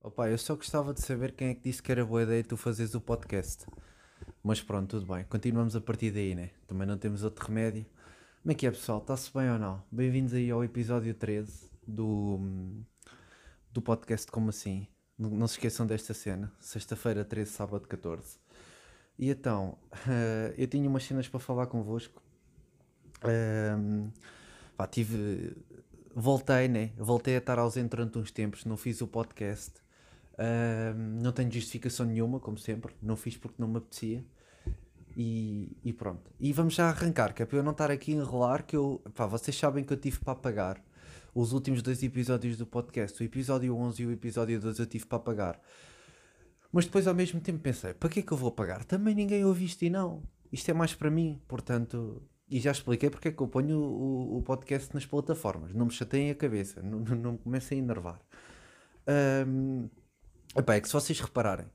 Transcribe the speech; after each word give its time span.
Opa, 0.00 0.30
eu 0.30 0.38
só 0.38 0.56
gostava 0.56 0.94
de 0.94 1.02
saber 1.02 1.32
quem 1.32 1.48
é 1.48 1.54
que 1.54 1.60
disse 1.60 1.82
que 1.82 1.92
era 1.92 2.06
boa 2.06 2.22
ideia 2.22 2.42
tu 2.42 2.56
fazeres 2.56 2.94
o 2.94 3.00
podcast. 3.00 3.66
Mas 4.42 4.62
pronto, 4.62 4.98
tudo 4.98 5.12
bem. 5.12 5.24
Continuamos 5.24 5.76
a 5.76 5.80
partir 5.80 6.10
daí, 6.10 6.34
né? 6.34 6.52
Também 6.66 6.86
não 6.86 6.96
temos 6.96 7.22
outro 7.22 7.46
remédio. 7.46 7.84
Como 8.42 8.52
é 8.52 8.54
que 8.54 8.66
é, 8.66 8.70
pessoal? 8.70 9.00
Está-se 9.00 9.30
bem 9.34 9.50
ou 9.50 9.58
não? 9.58 9.82
Bem-vindos 9.92 10.32
aí 10.32 10.50
ao 10.50 10.64
episódio 10.64 11.12
13 11.12 11.70
do, 11.86 12.40
do 13.70 13.82
podcast 13.82 14.30
Como 14.32 14.48
Assim. 14.48 14.88
Não, 15.18 15.46
se 15.46 15.56
esqueçam 15.56 15.86
desta 15.86 16.14
cena. 16.14 16.50
Sexta-feira, 16.60 17.26
13, 17.26 17.50
sábado, 17.50 17.86
14. 17.86 18.38
E 19.18 19.30
então, 19.30 19.76
eh, 20.08 20.54
eu 20.58 20.66
tinha 20.66 20.88
umas 20.88 21.04
cenas 21.04 21.28
para 21.28 21.40
falar 21.40 21.66
convosco. 21.66 22.22
Ehm, 23.24 24.10
pá, 24.76 24.86
tive. 24.86 25.56
Voltei, 26.14 26.68
né? 26.68 26.92
Voltei 26.96 27.34
a 27.36 27.38
estar 27.38 27.58
ausente 27.58 27.90
durante 27.90 28.18
uns 28.18 28.30
tempos. 28.30 28.64
Não 28.64 28.76
fiz 28.76 29.00
o 29.00 29.06
podcast. 29.08 29.72
Ehm, 30.38 31.20
não 31.22 31.32
tenho 31.32 31.50
justificação 31.50 32.06
nenhuma, 32.06 32.38
como 32.40 32.58
sempre. 32.58 32.94
Não 33.02 33.16
fiz 33.16 33.36
porque 33.36 33.56
não 33.58 33.68
me 33.68 33.78
apetecia. 33.78 34.24
E, 35.16 35.76
e 35.84 35.92
pronto. 35.92 36.30
E 36.38 36.52
vamos 36.52 36.74
já 36.74 36.88
arrancar, 36.88 37.34
que 37.34 37.42
é 37.42 37.46
para 37.46 37.58
eu 37.58 37.62
não 37.62 37.72
estar 37.72 37.90
aqui 37.90 38.12
a 38.12 38.16
enrolar. 38.16 38.64
Que 38.64 38.76
eu. 38.76 39.02
Pá, 39.14 39.26
vocês 39.26 39.56
sabem 39.56 39.82
que 39.84 39.92
eu 39.92 39.96
tive 39.96 40.18
para 40.20 40.34
pagar 40.36 40.80
os 41.34 41.52
últimos 41.52 41.82
dois 41.82 42.02
episódios 42.02 42.56
do 42.56 42.66
podcast. 42.66 43.20
O 43.20 43.24
episódio 43.24 43.76
11 43.76 44.02
e 44.02 44.06
o 44.06 44.12
episódio 44.12 44.60
12 44.60 44.80
eu 44.80 44.86
tive 44.86 45.06
para 45.06 45.18
pagar. 45.18 45.60
Mas 46.72 46.84
depois 46.84 47.06
ao 47.06 47.14
mesmo 47.14 47.40
tempo 47.40 47.58
pensei, 47.60 47.94
para 47.94 48.08
que 48.08 48.20
é 48.20 48.22
que 48.22 48.32
eu 48.32 48.36
vou 48.36 48.52
pagar? 48.52 48.84
Também 48.84 49.14
ninguém 49.14 49.44
ouve 49.44 49.64
isto 49.64 49.82
e 49.84 49.90
não. 49.90 50.22
Isto 50.52 50.70
é 50.70 50.74
mais 50.74 50.94
para 50.94 51.10
mim, 51.10 51.40
portanto... 51.48 52.22
E 52.50 52.60
já 52.60 52.72
expliquei 52.72 53.10
porque 53.10 53.28
é 53.28 53.32
que 53.32 53.42
eu 53.42 53.46
ponho 53.46 53.78
o, 53.78 54.38
o 54.38 54.42
podcast 54.42 54.94
nas 54.94 55.04
plataformas. 55.04 55.74
Não 55.74 55.84
me 55.84 55.92
chateiem 55.92 56.30
a 56.30 56.34
cabeça, 56.34 56.80
não, 56.80 57.00
não, 57.00 57.32
me 57.32 57.38
comecem 57.38 57.78
a 57.78 57.82
enervar. 57.82 58.20
Um, 59.46 59.88
é 60.66 60.80
que 60.80 60.88
se 60.88 60.94
vocês 60.94 61.20
repararem, 61.20 61.66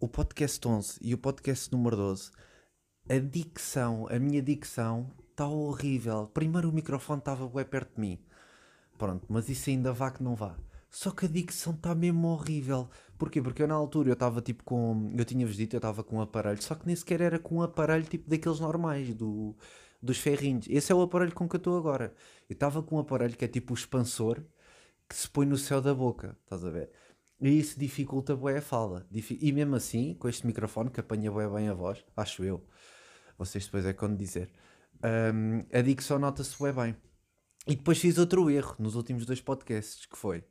o 0.00 0.08
podcast 0.08 0.66
11 0.66 0.98
e 1.00 1.14
o 1.14 1.18
podcast 1.18 1.70
número 1.70 1.96
12, 1.96 2.32
a 3.08 3.18
dicção, 3.18 4.08
a 4.10 4.18
minha 4.18 4.42
dicção 4.42 5.12
está 5.30 5.46
horrível. 5.46 6.26
Primeiro 6.34 6.70
o 6.70 6.72
microfone 6.72 7.20
estava 7.20 7.48
bem 7.48 7.64
perto 7.64 7.94
de 7.94 8.00
mim. 8.00 8.18
Pronto, 8.98 9.24
mas 9.28 9.48
isso 9.48 9.70
ainda 9.70 9.92
vá 9.92 10.10
que 10.10 10.22
não 10.22 10.34
vá. 10.34 10.56
Só 10.96 11.10
que 11.10 11.26
a 11.26 11.28
dicção 11.28 11.74
está 11.74 11.94
mesmo 11.94 12.26
horrível. 12.28 12.88
Porquê? 13.18 13.42
Porque 13.42 13.62
eu 13.62 13.68
na 13.68 13.74
altura 13.74 14.08
eu 14.08 14.14
estava 14.14 14.40
tipo 14.40 14.64
com. 14.64 15.12
Eu 15.14 15.26
tinha-vos 15.26 15.54
dito, 15.54 15.76
eu 15.76 15.78
estava 15.78 16.02
com 16.02 16.16
um 16.16 16.20
aparelho, 16.22 16.62
só 16.62 16.74
que 16.74 16.86
nem 16.86 16.96
sequer 16.96 17.20
era 17.20 17.38
com 17.38 17.56
um 17.56 17.62
aparelho 17.62 18.04
tipo 18.04 18.30
daqueles 18.30 18.60
normais, 18.60 19.14
do, 19.14 19.54
dos 20.02 20.16
ferrinhos. 20.16 20.66
Esse 20.70 20.92
é 20.92 20.94
o 20.94 21.02
aparelho 21.02 21.34
com 21.34 21.46
que 21.46 21.56
eu 21.56 21.58
estou 21.58 21.76
agora. 21.76 22.14
Eu 22.48 22.54
estava 22.54 22.82
com 22.82 22.96
um 22.96 22.98
aparelho 23.00 23.36
que 23.36 23.44
é 23.44 23.48
tipo 23.48 23.74
o 23.74 23.76
expansor 23.76 24.42
que 25.06 25.14
se 25.14 25.28
põe 25.28 25.44
no 25.44 25.58
céu 25.58 25.82
da 25.82 25.94
boca, 25.94 26.34
estás 26.44 26.64
a 26.64 26.70
ver? 26.70 26.90
E 27.42 27.50
isso 27.58 27.78
dificulta 27.78 28.34
bem 28.34 28.56
a 28.56 28.62
fala. 28.62 29.06
E 29.12 29.52
mesmo 29.52 29.76
assim, 29.76 30.14
com 30.14 30.30
este 30.30 30.46
microfone 30.46 30.88
que 30.88 31.00
apanha 31.00 31.30
bem, 31.30 31.46
bem 31.46 31.68
a 31.68 31.74
voz, 31.74 32.02
acho 32.16 32.42
eu, 32.42 32.64
vocês 33.36 33.66
depois 33.66 33.84
é 33.84 33.92
quando 33.92 34.16
dizer, 34.16 34.50
um, 35.34 35.62
a 35.78 35.82
dicção 35.82 36.18
nota-se 36.18 36.56
bem 36.62 36.72
bem. 36.72 36.96
E 37.66 37.76
depois 37.76 37.98
fiz 37.98 38.16
outro 38.16 38.48
erro 38.48 38.76
nos 38.78 38.94
últimos 38.94 39.26
dois 39.26 39.42
podcasts, 39.42 40.06
que 40.06 40.16
foi, 40.16 40.42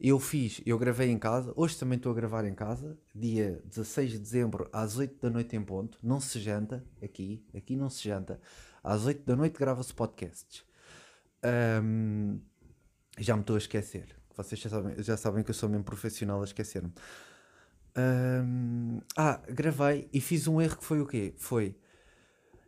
eu 0.00 0.20
fiz, 0.20 0.60
eu 0.64 0.78
gravei 0.78 1.10
em 1.10 1.18
casa, 1.18 1.52
hoje 1.56 1.76
também 1.76 1.96
estou 1.96 2.12
a 2.12 2.14
gravar 2.14 2.44
em 2.44 2.54
casa, 2.54 2.96
dia 3.12 3.60
16 3.64 4.12
de 4.12 4.18
dezembro, 4.18 4.68
às 4.72 4.96
8 4.96 5.20
da 5.20 5.28
noite 5.28 5.56
em 5.56 5.62
ponto, 5.62 5.98
não 6.00 6.20
se 6.20 6.38
janta, 6.38 6.84
aqui, 7.02 7.44
aqui 7.52 7.74
não 7.74 7.90
se 7.90 8.04
janta, 8.04 8.40
às 8.82 9.06
8 9.06 9.24
da 9.26 9.34
noite 9.34 9.58
grava-se 9.58 9.92
podcasts. 9.92 10.64
Um, 11.82 12.40
já 13.18 13.34
me 13.34 13.40
estou 13.40 13.56
a 13.56 13.58
esquecer, 13.58 14.14
vocês 14.36 14.60
já 14.60 14.70
sabem, 14.70 15.02
já 15.02 15.16
sabem 15.16 15.42
que 15.42 15.50
eu 15.50 15.54
sou 15.54 15.68
mesmo 15.68 15.84
profissional 15.84 16.40
a 16.40 16.44
esquecer-me. 16.44 16.92
Um, 17.96 19.00
ah, 19.16 19.40
gravei 19.48 20.08
e 20.12 20.20
fiz 20.20 20.46
um 20.46 20.60
erro 20.60 20.76
que 20.76 20.84
foi 20.84 21.00
o 21.00 21.06
quê? 21.06 21.34
Foi, 21.36 21.76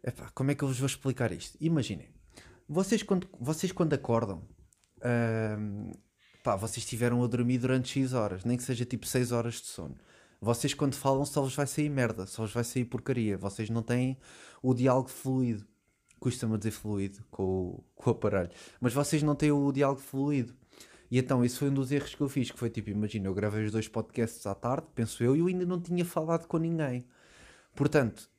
epá, 0.02 0.28
como 0.34 0.50
é 0.50 0.54
que 0.56 0.64
eu 0.64 0.68
vos 0.68 0.80
vou 0.80 0.86
explicar 0.86 1.30
isto? 1.30 1.56
Imaginem, 1.60 2.08
vocês 2.68 3.04
quando, 3.04 3.28
vocês 3.38 3.70
quando 3.70 3.94
acordam, 3.94 4.42
uh, 4.98 5.92
pá, 6.42 6.56
vocês 6.56 6.78
estiveram 6.78 7.22
a 7.22 7.26
dormir 7.26 7.58
durante 7.58 8.00
X 8.00 8.12
horas, 8.12 8.44
nem 8.44 8.56
que 8.56 8.62
seja 8.62 8.84
tipo 8.84 9.06
6 9.06 9.32
horas 9.32 9.54
de 9.54 9.66
sono. 9.66 9.96
Vocês 10.40 10.72
quando 10.72 10.94
falam 10.94 11.24
só 11.26 11.42
vos 11.42 11.54
vai 11.54 11.66
sair 11.66 11.90
merda, 11.90 12.26
só 12.26 12.42
vos 12.42 12.52
vai 12.52 12.64
sair 12.64 12.84
porcaria. 12.86 13.36
Vocês 13.36 13.68
não 13.68 13.82
têm 13.82 14.16
o 14.62 14.72
diálogo 14.72 15.10
fluido. 15.10 15.66
Custa-me 16.18 16.56
dizer 16.56 16.70
fluido 16.70 17.24
com 17.30 17.42
o, 17.42 17.84
com 17.94 18.10
o 18.10 18.12
aparelho. 18.12 18.50
Mas 18.80 18.92
vocês 18.92 19.22
não 19.22 19.34
têm 19.34 19.52
o 19.52 19.70
diálogo 19.72 20.00
fluido. 20.00 20.54
E 21.10 21.18
então, 21.18 21.44
esse 21.44 21.58
foi 21.58 21.68
um 21.68 21.74
dos 21.74 21.90
erros 21.90 22.14
que 22.14 22.20
eu 22.20 22.28
fiz, 22.28 22.50
que 22.50 22.58
foi 22.58 22.70
tipo, 22.70 22.88
imagina, 22.88 23.26
eu 23.26 23.34
gravei 23.34 23.64
os 23.64 23.72
dois 23.72 23.88
podcasts 23.88 24.46
à 24.46 24.54
tarde, 24.54 24.86
penso 24.94 25.22
eu, 25.24 25.34
e 25.34 25.40
eu 25.40 25.48
ainda 25.48 25.66
não 25.66 25.80
tinha 25.80 26.04
falado 26.04 26.46
com 26.46 26.56
ninguém. 26.56 27.04
Portanto, 27.74 28.30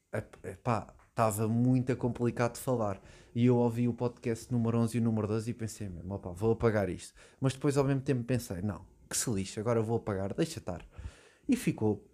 pá, 0.63 0.94
estava 1.11 1.47
muito 1.47 1.95
complicado 1.95 2.53
de 2.53 2.59
falar. 2.59 3.01
E 3.33 3.45
eu 3.45 3.55
ouvi 3.55 3.88
o 3.88 3.94
podcast 3.94 4.51
número 4.51 4.77
11 4.79 4.97
e 4.97 4.99
o 4.99 5.03
número 5.03 5.27
12 5.27 5.51
e 5.51 5.53
pensei 5.53 5.88
mesmo, 5.88 6.13
opa, 6.13 6.31
vou 6.31 6.51
apagar 6.51 6.89
isto. 6.89 7.13
Mas 7.39 7.53
depois 7.53 7.77
ao 7.77 7.83
mesmo 7.83 8.01
tempo 8.01 8.23
pensei, 8.23 8.61
não, 8.61 8.85
que 9.09 9.16
se 9.16 9.29
lixe, 9.29 9.59
agora 9.59 9.81
vou 9.81 9.97
apagar, 9.97 10.33
deixa 10.33 10.59
estar. 10.59 10.85
E 11.47 11.55
ficou. 11.55 12.05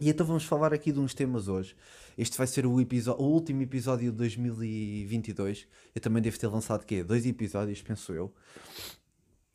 E 0.00 0.08
então 0.08 0.24
vamos 0.24 0.44
falar 0.44 0.72
aqui 0.72 0.92
de 0.92 1.00
uns 1.00 1.12
temas 1.12 1.48
hoje. 1.48 1.76
Este 2.16 2.38
vai 2.38 2.46
ser 2.46 2.64
o, 2.64 2.72
o 2.72 3.22
último 3.24 3.62
episódio 3.62 4.10
de 4.10 4.16
2022. 4.16 5.66
Eu 5.94 6.00
também 6.00 6.22
devo 6.22 6.38
ter 6.38 6.46
lançado 6.46 6.86
quê? 6.86 7.02
Dois 7.02 7.26
episódios, 7.26 7.82
penso 7.82 8.12
eu. 8.12 8.32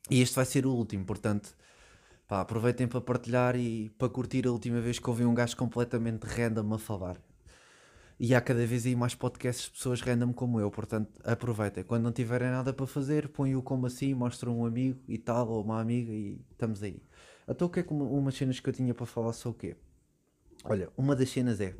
E 0.09 0.21
este 0.21 0.35
vai 0.35 0.45
ser 0.45 0.65
o 0.65 0.73
último, 0.73 1.05
portanto, 1.05 1.55
pá, 2.27 2.41
aproveitem 2.41 2.87
para 2.87 2.99
partilhar 2.99 3.55
e 3.55 3.89
para 3.91 4.09
curtir 4.09 4.45
a 4.45 4.51
última 4.51 4.81
vez 4.81 4.99
que 4.99 5.09
ouvi 5.09 5.23
um 5.23 5.33
gajo 5.33 5.55
completamente 5.55 6.25
random 6.25 6.73
a 6.73 6.77
falar. 6.77 7.32
E 8.19 8.33
há 8.35 8.41
cada 8.41 8.65
vez 8.65 8.85
aí 8.85 8.95
mais 8.95 9.15
podcasts 9.15 9.65
de 9.65 9.71
pessoas 9.71 10.01
random 10.01 10.31
como 10.33 10.59
eu, 10.59 10.69
portanto 10.69 11.19
aproveitem. 11.23 11.83
Quando 11.83 12.03
não 12.03 12.11
tiverem 12.11 12.49
nada 12.49 12.71
para 12.73 12.85
fazer, 12.85 13.27
põem-o 13.29 13.61
como 13.61 13.85
assim, 13.85 14.13
mostram 14.13 14.59
um 14.59 14.65
amigo 14.65 14.99
e 15.07 15.17
tal, 15.17 15.49
ou 15.49 15.63
uma 15.63 15.81
amiga 15.81 16.11
e 16.11 16.39
estamos 16.51 16.83
aí. 16.83 17.01
Então 17.47 17.67
o 17.67 17.69
que 17.69 17.79
é 17.79 17.83
que 17.83 17.91
uma, 17.91 18.05
umas 18.05 18.35
cenas 18.35 18.59
que 18.59 18.69
eu 18.69 18.73
tinha 18.73 18.93
para 18.93 19.05
falar 19.05 19.33
são 19.33 19.51
o 19.51 19.55
quê? 19.55 19.75
Olha, 20.63 20.89
uma 20.95 21.15
das 21.15 21.29
cenas 21.29 21.59
é 21.59 21.75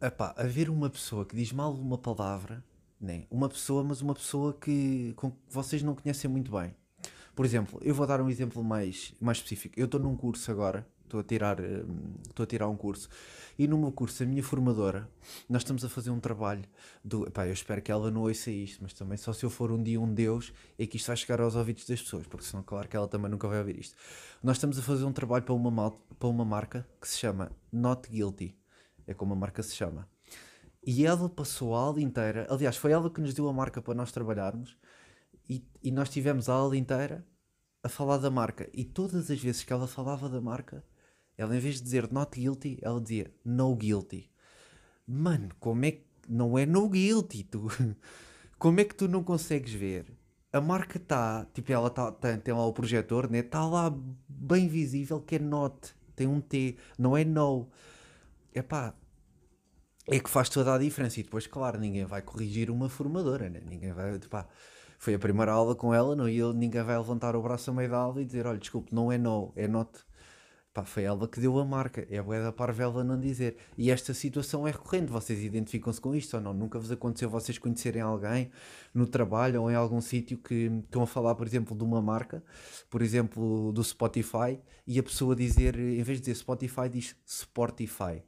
epá, 0.00 0.34
haver 0.36 0.70
uma 0.70 0.88
pessoa 0.88 1.26
que 1.26 1.36
diz 1.36 1.52
mal 1.52 1.74
uma 1.74 1.98
palavra, 1.98 2.64
né? 3.00 3.26
uma 3.30 3.48
pessoa, 3.48 3.84
mas 3.84 4.00
uma 4.00 4.14
pessoa 4.14 4.52
que, 4.54 5.12
com, 5.16 5.32
vocês 5.48 5.82
não 5.82 5.94
conhecem 5.94 6.30
muito 6.30 6.50
bem. 6.52 6.74
Por 7.34 7.44
exemplo, 7.44 7.80
eu 7.82 7.94
vou 7.94 8.06
dar 8.06 8.20
um 8.20 8.28
exemplo 8.28 8.62
mais, 8.62 9.14
mais 9.20 9.38
específico. 9.38 9.78
Eu 9.78 9.86
estou 9.86 10.00
num 10.00 10.16
curso 10.16 10.50
agora 10.50 10.86
estou 11.10 11.20
a 11.20 11.24
tirar 11.24 11.60
hum, 11.60 12.14
estou 12.28 12.44
a 12.44 12.46
tirar 12.46 12.68
um 12.68 12.76
curso. 12.76 13.08
E 13.58 13.66
no 13.66 13.76
meu 13.76 13.92
curso 13.92 14.22
a 14.22 14.26
minha 14.26 14.42
formadora 14.42 15.08
nós 15.48 15.62
estamos 15.62 15.84
a 15.84 15.88
fazer 15.88 16.10
um 16.10 16.20
trabalho 16.20 16.64
do 17.04 17.26
epá, 17.26 17.46
eu 17.46 17.52
espero 17.52 17.82
que 17.82 17.90
ela 17.90 18.10
não 18.10 18.22
ouça 18.22 18.50
isto 18.50 18.82
mas 18.82 18.92
também 18.92 19.18
só 19.18 19.32
se 19.32 19.44
eu 19.44 19.50
for 19.50 19.70
um 19.70 19.82
dia 19.82 20.00
um 20.00 20.12
deus 20.12 20.52
é 20.78 20.86
que 20.86 20.96
isto 20.96 21.08
vai 21.08 21.16
chegar 21.16 21.40
aos 21.40 21.56
ouvidos 21.56 21.84
das 21.84 22.00
pessoas 22.00 22.26
porque 22.26 22.46
senão 22.46 22.62
claro 22.62 22.88
que 22.88 22.96
ela 22.96 23.08
também 23.08 23.30
nunca 23.30 23.48
vai 23.48 23.58
ouvir 23.58 23.78
isto. 23.78 23.96
Nós 24.42 24.56
estamos 24.56 24.78
a 24.78 24.82
fazer 24.82 25.04
um 25.04 25.12
trabalho 25.12 25.44
para 25.44 25.54
uma 25.54 25.90
para 26.18 26.28
uma 26.28 26.44
marca 26.44 26.86
que 27.00 27.08
se 27.08 27.18
chama 27.18 27.50
Not 27.72 28.08
Guilty. 28.08 28.56
É 29.06 29.14
como 29.14 29.32
a 29.32 29.36
marca 29.36 29.62
se 29.62 29.74
chama. 29.74 30.08
E 30.86 31.04
ela 31.04 31.28
passou 31.28 31.74
a 31.74 31.80
aula 31.80 32.00
inteira 32.00 32.46
aliás 32.48 32.76
foi 32.76 32.92
ela 32.92 33.10
que 33.10 33.20
nos 33.20 33.34
deu 33.34 33.48
a 33.48 33.52
marca 33.52 33.82
para 33.82 33.94
nós 33.94 34.12
trabalharmos 34.12 34.76
e, 35.48 35.66
e 35.82 35.90
nós 35.90 36.08
tivemos 36.08 36.48
a 36.48 36.54
aula 36.54 36.76
inteira 36.76 37.26
a 37.82 37.88
falar 37.88 38.18
da 38.18 38.30
marca. 38.30 38.68
E 38.72 38.84
todas 38.84 39.30
as 39.30 39.40
vezes 39.40 39.64
que 39.64 39.72
ela 39.72 39.86
falava 39.86 40.28
da 40.28 40.40
marca 40.40 40.84
ela, 41.40 41.56
em 41.56 41.58
vez 41.58 41.76
de 41.76 41.82
dizer 41.84 42.12
not 42.12 42.38
guilty, 42.38 42.78
ela 42.82 43.00
dizia 43.00 43.32
no 43.42 43.74
guilty. 43.74 44.30
Mano, 45.06 45.48
como 45.58 45.86
é 45.86 45.92
que. 45.92 46.04
Não 46.28 46.58
é 46.58 46.66
no 46.66 46.86
guilty, 46.86 47.44
tu. 47.44 47.66
Como 48.56 48.78
é 48.78 48.84
que 48.84 48.94
tu 48.94 49.08
não 49.08 49.24
consegues 49.24 49.72
ver? 49.72 50.04
A 50.52 50.60
marca 50.60 50.98
está. 50.98 51.46
Tipo, 51.54 51.72
ela 51.72 51.88
tá, 51.88 52.12
tem, 52.12 52.38
tem 52.38 52.52
lá 52.52 52.64
o 52.66 52.74
projetor, 52.74 53.28
né? 53.28 53.38
Está 53.38 53.66
lá 53.66 53.90
bem 54.28 54.68
visível 54.68 55.18
que 55.18 55.36
é 55.36 55.38
not. 55.38 55.94
Tem 56.14 56.26
um 56.26 56.42
T. 56.42 56.76
Não 56.98 57.16
é 57.16 57.24
no. 57.24 57.68
É 58.54 58.60
pá. 58.60 58.94
É 60.06 60.20
que 60.20 60.28
faz 60.28 60.50
toda 60.50 60.74
a 60.74 60.78
diferença. 60.78 61.18
E 61.18 61.22
depois, 61.22 61.46
claro, 61.46 61.80
ninguém 61.80 62.04
vai 62.04 62.20
corrigir 62.20 62.70
uma 62.70 62.90
formadora, 62.90 63.48
né? 63.48 63.62
Ninguém 63.66 63.92
vai. 63.92 64.18
Pá, 64.18 64.46
foi 64.98 65.14
a 65.14 65.18
primeira 65.18 65.52
aula 65.52 65.74
com 65.74 65.94
ela, 65.94 66.14
não, 66.14 66.28
e 66.28 66.40
ninguém 66.52 66.82
vai 66.82 66.98
levantar 66.98 67.34
o 67.34 67.42
braço 67.42 67.70
a 67.70 67.74
meio 67.74 67.90
da 67.90 67.96
aula 67.96 68.20
e 68.20 68.26
dizer: 68.26 68.46
olha, 68.46 68.58
desculpe, 68.58 68.94
não 68.94 69.10
é 69.10 69.16
no, 69.16 69.52
é 69.56 69.66
not. 69.66 69.90
Pá, 70.72 70.84
foi 70.84 71.02
ela 71.02 71.26
que 71.26 71.40
deu 71.40 71.58
a 71.58 71.64
marca. 71.64 72.06
É 72.08 72.22
boa 72.22 72.40
da 72.40 72.52
parvela 72.52 73.02
não 73.02 73.18
dizer. 73.18 73.56
E 73.76 73.90
esta 73.90 74.14
situação 74.14 74.68
é 74.68 74.70
recorrente. 74.70 75.10
Vocês 75.10 75.42
identificam-se 75.42 76.00
com 76.00 76.14
isto 76.14 76.34
ou 76.34 76.40
não? 76.40 76.54
Nunca 76.54 76.78
vos 76.78 76.92
aconteceu 76.92 77.28
vocês 77.28 77.58
conhecerem 77.58 78.00
alguém 78.00 78.50
no 78.94 79.04
trabalho 79.06 79.62
ou 79.62 79.70
em 79.70 79.74
algum 79.74 80.00
sítio 80.00 80.38
que 80.38 80.70
estão 80.84 81.02
a 81.02 81.06
falar, 81.08 81.34
por 81.34 81.44
exemplo, 81.44 81.76
de 81.76 81.82
uma 81.82 82.00
marca, 82.00 82.42
por 82.88 83.02
exemplo, 83.02 83.72
do 83.72 83.82
Spotify, 83.82 84.60
e 84.86 84.98
a 84.98 85.02
pessoa 85.02 85.34
dizer, 85.34 85.76
em 85.76 86.02
vez 86.02 86.18
de 86.18 86.26
dizer 86.26 86.36
Spotify, 86.36 86.88
diz 86.88 87.16
Spotify. 87.26 88.22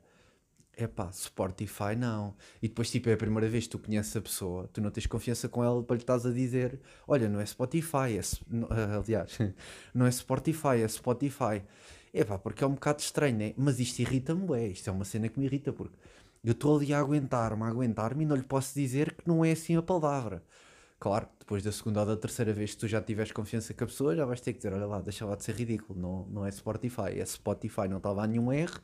É 0.74 0.86
pá, 0.88 1.12
Spotify 1.12 1.94
não. 1.96 2.34
E 2.60 2.66
depois, 2.66 2.90
tipo, 2.90 3.08
é 3.08 3.12
a 3.12 3.16
primeira 3.16 3.48
vez 3.48 3.64
que 3.64 3.70
tu 3.70 3.78
conheces 3.78 4.16
a 4.16 4.20
pessoa, 4.20 4.68
tu 4.72 4.80
não 4.80 4.90
tens 4.90 5.06
confiança 5.06 5.48
com 5.48 5.62
ela 5.62 5.82
para 5.82 5.96
lhe 5.96 6.02
estás 6.02 6.24
a 6.26 6.32
dizer: 6.32 6.80
Olha, 7.06 7.28
não 7.28 7.40
é 7.40 7.46
Spotify, 7.46 8.18
é. 8.18 8.22
Aliás, 8.98 9.38
não 9.94 10.06
é 10.06 10.10
Spotify, 10.10 10.80
é 10.82 10.88
Spotify. 10.88 11.62
É 12.12 12.24
pá, 12.24 12.38
porque 12.38 12.62
é 12.64 12.66
um 12.66 12.74
bocado 12.74 13.00
estranho, 13.00 13.36
né? 13.36 13.54
Mas 13.56 13.80
isto 13.80 14.00
irrita-me, 14.00 14.52
é. 14.58 14.68
Isto 14.68 14.90
é 14.90 14.92
uma 14.92 15.04
cena 15.04 15.28
que 15.28 15.38
me 15.38 15.46
irrita, 15.46 15.72
porque 15.72 15.96
eu 16.44 16.52
estou 16.52 16.76
ali 16.76 16.92
a 16.92 16.98
aguentar-me, 17.00 17.62
a 17.62 17.68
aguentar-me 17.68 18.24
e 18.24 18.26
não 18.26 18.36
lhe 18.36 18.42
posso 18.42 18.74
dizer 18.74 19.14
que 19.14 19.26
não 19.26 19.44
é 19.44 19.52
assim 19.52 19.76
a 19.76 19.82
palavra. 19.82 20.42
Claro, 20.98 21.28
depois 21.38 21.62
da 21.62 21.72
segunda 21.72 22.00
ou 22.00 22.06
da 22.06 22.16
terceira 22.16 22.52
vez 22.52 22.72
que 22.74 22.80
tu 22.80 22.88
já 22.88 23.00
tiveres 23.02 23.32
confiança 23.32 23.74
com 23.74 23.84
a 23.84 23.86
pessoa, 23.86 24.14
já 24.16 24.24
vais 24.24 24.40
ter 24.40 24.52
que 24.52 24.58
dizer: 24.58 24.72
Olha 24.72 24.86
lá, 24.86 25.00
deixa 25.00 25.24
lá 25.26 25.34
de 25.36 25.44
ser 25.44 25.54
ridículo, 25.56 25.98
não, 25.98 26.26
não 26.26 26.46
é 26.46 26.50
Spotify, 26.50 27.18
é 27.18 27.24
Spotify, 27.24 27.88
não 27.88 27.98
estava 27.98 28.22
a 28.22 28.26
nenhum 28.26 28.52
erro 28.52 28.80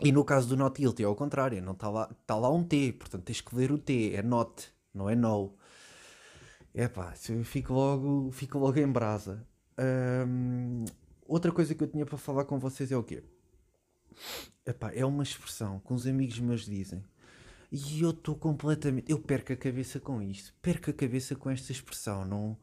e 0.00 0.12
no 0.12 0.24
caso 0.24 0.48
do 0.48 0.56
not 0.56 0.78
guilty 0.78 1.02
é 1.02 1.06
ao 1.06 1.16
contrário, 1.16 1.62
não 1.62 1.72
está 1.72 1.88
lá, 1.88 2.10
lá 2.28 2.50
um 2.52 2.62
T, 2.62 2.92
portanto 2.92 3.24
tens 3.24 3.40
que 3.40 3.54
ler 3.56 3.72
o 3.72 3.78
T, 3.78 4.14
é 4.14 4.22
not, 4.22 4.70
não 4.92 5.08
é 5.08 5.14
no. 5.16 5.54
É 6.74 6.88
pá, 6.88 7.14
eu 7.30 7.42
fico 7.44 7.72
logo, 7.72 8.30
fico 8.30 8.58
logo 8.58 8.78
em 8.78 8.86
brasa. 8.86 9.46
Hum, 9.78 10.84
outra 11.28 11.52
coisa 11.52 11.74
que 11.74 11.82
eu 11.82 11.88
tinha 11.88 12.06
para 12.06 12.18
falar 12.18 12.44
com 12.44 12.58
vocês 12.58 12.90
é 12.90 12.96
o 12.96 13.02
quê? 13.02 13.22
Epá, 14.64 14.92
é 14.92 15.04
uma 15.04 15.22
expressão 15.22 15.80
que 15.80 15.92
uns 15.92 16.06
amigos 16.06 16.38
meus 16.40 16.64
dizem 16.64 17.04
e 17.70 18.00
eu 18.00 18.10
estou 18.10 18.34
completamente. 18.34 19.10
Eu 19.10 19.18
perco 19.18 19.52
a 19.52 19.56
cabeça 19.56 20.00
com 20.00 20.22
isto, 20.22 20.54
perco 20.62 20.90
a 20.90 20.92
cabeça 20.92 21.34
com 21.34 21.50
esta 21.50 21.72
expressão, 21.72 22.24
não, 22.24 22.56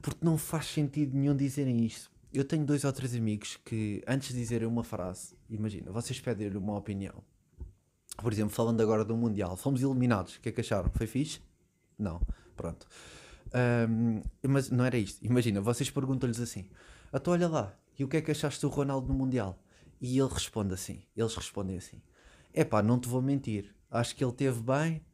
porque 0.00 0.24
não 0.24 0.38
faz 0.38 0.66
sentido 0.66 1.16
nenhum 1.16 1.36
dizerem 1.36 1.84
isto 1.84 2.10
eu 2.32 2.44
tenho 2.44 2.64
dois 2.64 2.84
ou 2.84 2.92
três 2.92 3.14
amigos 3.14 3.58
que, 3.64 4.02
antes 4.06 4.28
de 4.28 4.34
dizerem 4.34 4.66
uma 4.66 4.84
frase, 4.84 5.34
imagina, 5.48 5.90
vocês 5.90 6.20
pedem 6.20 6.48
uma 6.56 6.76
opinião. 6.76 7.14
Por 8.16 8.32
exemplo, 8.32 8.54
falando 8.54 8.80
agora 8.80 9.04
do 9.04 9.16
Mundial, 9.16 9.56
fomos 9.56 9.82
eliminados. 9.82 10.36
O 10.36 10.40
que 10.40 10.50
é 10.50 10.52
que 10.52 10.60
acharam? 10.60 10.90
Foi 10.90 11.06
fixe? 11.06 11.40
Não. 11.98 12.20
Pronto. 12.56 12.86
Um, 13.88 14.22
mas 14.46 14.70
não 14.70 14.84
era 14.84 14.96
isto. 14.96 15.24
Imagina, 15.24 15.60
vocês 15.60 15.90
perguntam-lhes 15.90 16.38
assim: 16.38 16.68
Então 17.12 17.32
olha 17.32 17.48
lá, 17.48 17.76
e 17.98 18.04
o 18.04 18.08
que 18.08 18.16
é 18.16 18.22
que 18.22 18.30
achaste 18.30 18.60
do 18.60 18.68
Ronaldo 18.68 19.08
no 19.08 19.14
Mundial? 19.14 19.62
E 20.00 20.18
ele 20.18 20.28
responde 20.28 20.72
assim: 20.74 21.02
Eles 21.16 21.34
respondem 21.34 21.76
assim: 21.76 22.00
É 22.54 22.64
pá, 22.64 22.82
não 22.82 22.98
te 22.98 23.08
vou 23.08 23.20
mentir. 23.20 23.74
Acho 23.90 24.14
que 24.14 24.24
ele 24.24 24.32
teve 24.32 24.62
bem, 24.62 25.04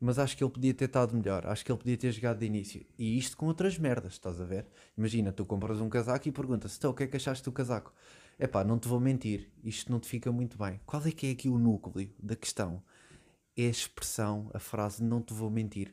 mas 0.00 0.18
acho 0.18 0.36
que 0.36 0.44
ele 0.44 0.50
podia 0.52 0.74
ter 0.74 0.84
estado 0.84 1.16
melhor. 1.16 1.46
Acho 1.46 1.64
que 1.64 1.72
ele 1.72 1.78
podia 1.78 1.96
ter 1.96 2.12
jogado 2.12 2.38
de 2.38 2.46
início. 2.46 2.86
E 2.98 3.18
isto 3.18 3.36
com 3.36 3.46
outras 3.46 3.78
merdas, 3.78 4.12
estás 4.12 4.40
a 4.40 4.44
ver? 4.44 4.66
Imagina, 4.96 5.32
tu 5.32 5.44
compras 5.44 5.80
um 5.80 5.88
casaco 5.88 6.28
e 6.28 6.32
perguntas: 6.32 6.76
então, 6.76 6.90
o 6.90 6.94
que 6.94 7.04
é 7.04 7.06
que 7.06 7.16
achaste 7.16 7.44
do 7.44 7.52
casaco? 7.52 7.92
É 8.38 8.46
pá, 8.46 8.62
não 8.62 8.78
te 8.78 8.86
vou 8.86 9.00
mentir, 9.00 9.50
isto 9.64 9.90
não 9.90 9.98
te 9.98 10.06
fica 10.06 10.30
muito 10.30 10.56
bem. 10.56 10.80
Qual 10.86 11.04
é 11.04 11.10
que 11.10 11.26
é 11.26 11.30
aqui 11.32 11.48
o 11.48 11.58
núcleo 11.58 12.08
da 12.22 12.36
questão? 12.36 12.82
É 13.56 13.66
a 13.66 13.70
expressão, 13.70 14.48
a 14.54 14.60
frase 14.60 15.02
não 15.02 15.20
te 15.20 15.34
vou 15.34 15.50
mentir. 15.50 15.92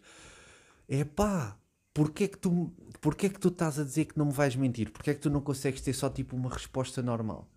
É 0.88 1.04
pá, 1.04 1.58
porquê 1.96 2.28
que 2.28 2.38
tu, 2.38 2.74
porquê 3.00 3.30
que 3.30 3.40
tu 3.40 3.48
estás 3.48 3.80
a 3.80 3.84
dizer 3.84 4.06
que 4.06 4.18
não 4.18 4.26
me 4.26 4.34
vais 4.34 4.54
mentir? 4.56 4.92
Porquê 4.92 5.12
é 5.12 5.14
que 5.14 5.22
tu 5.22 5.30
não 5.30 5.40
consegues 5.40 5.80
ter 5.80 5.94
só 5.94 6.10
tipo 6.10 6.36
uma 6.36 6.50
resposta 6.50 7.02
normal? 7.02 7.50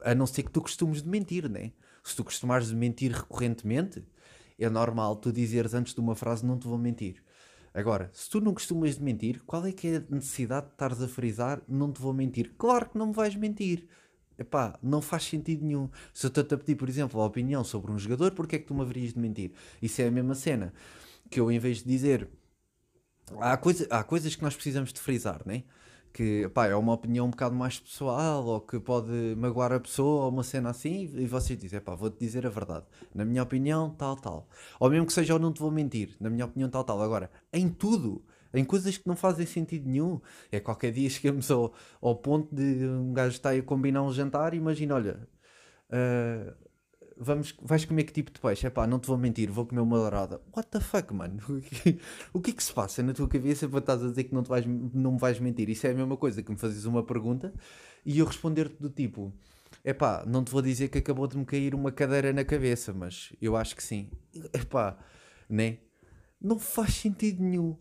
A 0.00 0.14
não 0.14 0.26
ser 0.26 0.42
que 0.42 0.50
tu 0.50 0.62
costumes 0.62 1.02
de 1.02 1.08
mentir, 1.08 1.48
né? 1.48 1.72
Se 2.02 2.16
tu 2.16 2.24
costumares 2.24 2.68
de 2.68 2.74
mentir 2.74 3.12
recorrentemente, 3.12 4.02
é 4.58 4.70
normal 4.70 5.16
tu 5.16 5.30
dizeres 5.30 5.74
antes 5.74 5.92
de 5.92 6.00
uma 6.00 6.16
frase 6.16 6.46
não 6.46 6.58
te 6.58 6.66
vou 6.66 6.78
mentir. 6.78 7.22
Agora, 7.74 8.10
se 8.14 8.30
tu 8.30 8.40
não 8.40 8.54
costumas 8.54 8.96
de 8.96 9.02
mentir, 9.02 9.42
qual 9.44 9.66
é 9.66 9.70
que 9.70 9.86
é 9.86 9.96
a 9.96 10.14
necessidade 10.14 10.68
de 10.68 10.72
estares 10.72 11.02
a 11.02 11.06
frisar 11.06 11.60
não 11.68 11.92
te 11.92 12.00
vou 12.00 12.14
mentir? 12.14 12.54
Claro 12.56 12.88
que 12.88 12.96
não 12.96 13.08
me 13.08 13.12
vais 13.12 13.36
mentir. 13.36 13.86
Epá, 14.38 14.78
não 14.82 15.02
faz 15.02 15.24
sentido 15.24 15.62
nenhum. 15.62 15.90
Se 16.14 16.24
eu 16.24 16.28
estou 16.28 16.42
a 16.42 16.58
pedir, 16.58 16.74
por 16.76 16.88
exemplo, 16.88 17.20
a 17.20 17.26
opinião 17.26 17.62
sobre 17.62 17.92
um 17.92 17.98
jogador, 17.98 18.32
porque 18.32 18.56
é 18.56 18.58
que 18.58 18.64
tu 18.64 18.74
me 18.74 18.80
haverias 18.80 19.12
de 19.12 19.20
mentir? 19.20 19.52
Isso 19.82 20.00
é 20.00 20.06
a 20.06 20.10
mesma 20.10 20.34
cena. 20.34 20.72
Que 21.30 21.38
eu, 21.38 21.52
em 21.52 21.58
vez 21.58 21.82
de 21.82 21.84
dizer... 21.84 22.30
Há, 23.40 23.56
coisa, 23.56 23.86
há 23.90 24.04
coisas 24.04 24.34
que 24.36 24.42
nós 24.42 24.54
precisamos 24.54 24.92
de 24.92 25.00
frisar, 25.00 25.42
né? 25.44 25.64
que 26.16 26.48
pá, 26.48 26.66
é 26.66 26.74
uma 26.74 26.94
opinião 26.94 27.26
um 27.26 27.30
bocado 27.30 27.54
mais 27.54 27.78
pessoal 27.78 28.42
ou 28.46 28.58
que 28.58 28.80
pode 28.80 29.12
magoar 29.36 29.70
a 29.70 29.78
pessoa 29.78 30.24
ou 30.24 30.30
uma 30.30 30.42
cena 30.42 30.70
assim 30.70 31.12
e 31.14 31.26
vocês 31.26 31.58
dizem, 31.58 31.78
pá, 31.78 31.94
vou-te 31.94 32.18
dizer 32.18 32.46
a 32.46 32.48
verdade. 32.48 32.86
Na 33.14 33.22
minha 33.22 33.42
opinião, 33.42 33.90
tal, 33.90 34.16
tal. 34.16 34.48
Ou 34.80 34.88
mesmo 34.88 35.04
que 35.04 35.12
seja 35.12 35.34
eu 35.34 35.38
não 35.38 35.52
te 35.52 35.60
vou 35.60 35.70
mentir, 35.70 36.16
na 36.18 36.30
minha 36.30 36.46
opinião, 36.46 36.70
tal, 36.70 36.82
tal. 36.84 37.02
Agora, 37.02 37.30
em 37.52 37.68
tudo, 37.68 38.24
em 38.54 38.64
coisas 38.64 38.96
que 38.96 39.06
não 39.06 39.14
fazem 39.14 39.44
sentido 39.44 39.86
nenhum, 39.86 40.18
é 40.50 40.58
qualquer 40.58 40.90
dia 40.90 41.08
chegamos 41.10 41.50
ao, 41.50 41.74
ao 42.00 42.16
ponto 42.16 42.54
de 42.54 42.86
um 42.86 43.12
gajo 43.12 43.36
estar 43.36 43.54
a 43.54 43.62
combinar 43.62 44.02
um 44.02 44.10
jantar 44.10 44.54
e 44.54 44.56
imagina, 44.56 44.94
olha, 44.94 45.28
uh, 45.90 46.65
vamos, 47.16 47.54
vais 47.62 47.84
comer 47.84 48.04
que 48.04 48.12
tipo 48.12 48.30
de 48.30 48.40
peixe? 48.40 48.66
É 48.66 48.70
pá, 48.70 48.86
não 48.86 48.98
te 48.98 49.06
vou 49.06 49.16
mentir, 49.16 49.50
vou 49.50 49.66
comer 49.66 49.80
uma 49.80 49.96
dourada. 49.96 50.40
What 50.54 50.68
the 50.70 50.80
fuck, 50.80 51.12
mano? 51.14 51.40
o 52.32 52.40
que 52.40 52.50
é 52.50 52.54
que 52.54 52.62
se 52.62 52.72
passa 52.72 53.02
na 53.02 53.12
tua 53.12 53.28
cabeça 53.28 53.68
para 53.68 53.78
estás 53.78 54.02
a 54.02 54.08
dizer 54.08 54.24
que 54.24 54.34
não, 54.34 54.42
te 54.42 54.48
vais, 54.48 54.64
não 54.66 55.12
me 55.12 55.18
vais 55.18 55.38
mentir? 55.40 55.68
Isso 55.68 55.86
é 55.86 55.90
a 55.90 55.94
mesma 55.94 56.16
coisa 56.16 56.42
que 56.42 56.50
me 56.50 56.58
fazes 56.58 56.84
uma 56.84 57.02
pergunta 57.02 57.52
e 58.04 58.18
eu 58.18 58.26
responder-te 58.26 58.80
do 58.80 58.90
tipo: 58.90 59.32
é 59.84 59.92
pá, 59.92 60.24
não 60.26 60.44
te 60.44 60.50
vou 60.50 60.62
dizer 60.62 60.88
que 60.88 60.98
acabou 60.98 61.26
de 61.26 61.36
me 61.36 61.44
cair 61.44 61.74
uma 61.74 61.90
cadeira 61.92 62.32
na 62.32 62.44
cabeça, 62.44 62.92
mas 62.92 63.32
eu 63.40 63.56
acho 63.56 63.74
que 63.74 63.82
sim. 63.82 64.10
É 64.52 64.64
pá, 64.64 64.98
né? 65.48 65.78
Não 66.40 66.58
faz 66.58 66.94
sentido 66.94 67.42
nenhum. 67.42 67.76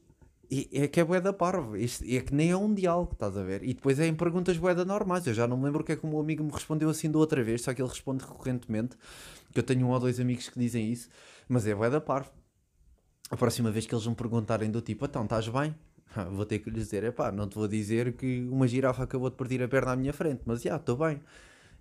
É 0.74 0.88
que 0.88 1.00
é 1.00 1.04
boeda 1.04 1.34
parva. 1.34 1.78
é 1.78 2.22
que 2.22 2.34
nem 2.34 2.52
é 2.52 2.58
um 2.58 2.74
diálogo, 2.74 3.14
estás 3.14 3.38
a 3.38 3.44
ver? 3.44 3.64
E 3.64 3.74
depois 3.74 4.00
é 4.00 4.08
em 4.08 4.16
perguntas 4.16 4.58
boeda 4.58 4.86
normais. 4.86 5.26
Eu 5.28 5.34
já 5.34 5.48
não 5.48 5.58
me 5.58 5.66
lembro 5.66 5.82
o 5.82 5.84
que 5.84 5.92
é 5.94 5.96
que 5.96 6.06
o 6.06 6.10
meu 6.10 6.20
amigo 6.20 6.44
me 6.44 6.52
respondeu 6.52 6.90
assim 6.90 7.10
da 7.10 7.18
outra 7.18 7.44
vez, 7.44 7.62
só 7.62 7.74
que 7.74 7.82
ele 7.82 7.90
responde 7.90 8.24
recorrentemente. 8.24 8.98
Que 9.52 9.60
eu 9.60 9.64
tenho 9.64 9.86
um 9.88 9.92
ou 9.92 10.00
dois 10.00 10.20
amigos 10.20 10.50
que 10.50 10.60
dizem 10.60 10.92
isso, 10.92 11.10
mas 11.48 11.66
é 11.68 11.74
boeda 11.74 12.02
parvo. 12.02 12.32
A 13.30 13.38
próxima 13.38 13.72
vez 13.72 13.86
que 13.86 13.96
eles 13.96 14.06
me 14.06 14.16
perguntarem 14.16 14.70
do 14.70 14.82
tipo, 14.82 15.06
então 15.06 15.24
estás 15.24 15.48
bem? 15.48 15.76
Vou 16.32 16.46
ter 16.46 16.60
que 16.60 16.70
lhes 16.70 16.86
dizer, 16.86 17.04
epá, 17.04 17.32
não 17.32 17.48
te 17.48 17.56
vou 17.56 17.68
dizer 17.68 18.14
que 18.14 18.48
uma 18.50 18.68
girafa 18.68 19.04
acabou 19.04 19.30
de 19.30 19.36
partir 19.36 19.62
a 19.62 19.68
perna 19.68 19.94
à 19.94 19.96
minha 19.96 20.14
frente, 20.14 20.42
mas 20.46 20.62
já, 20.62 20.76
estou 20.76 20.96
bem. 20.96 21.20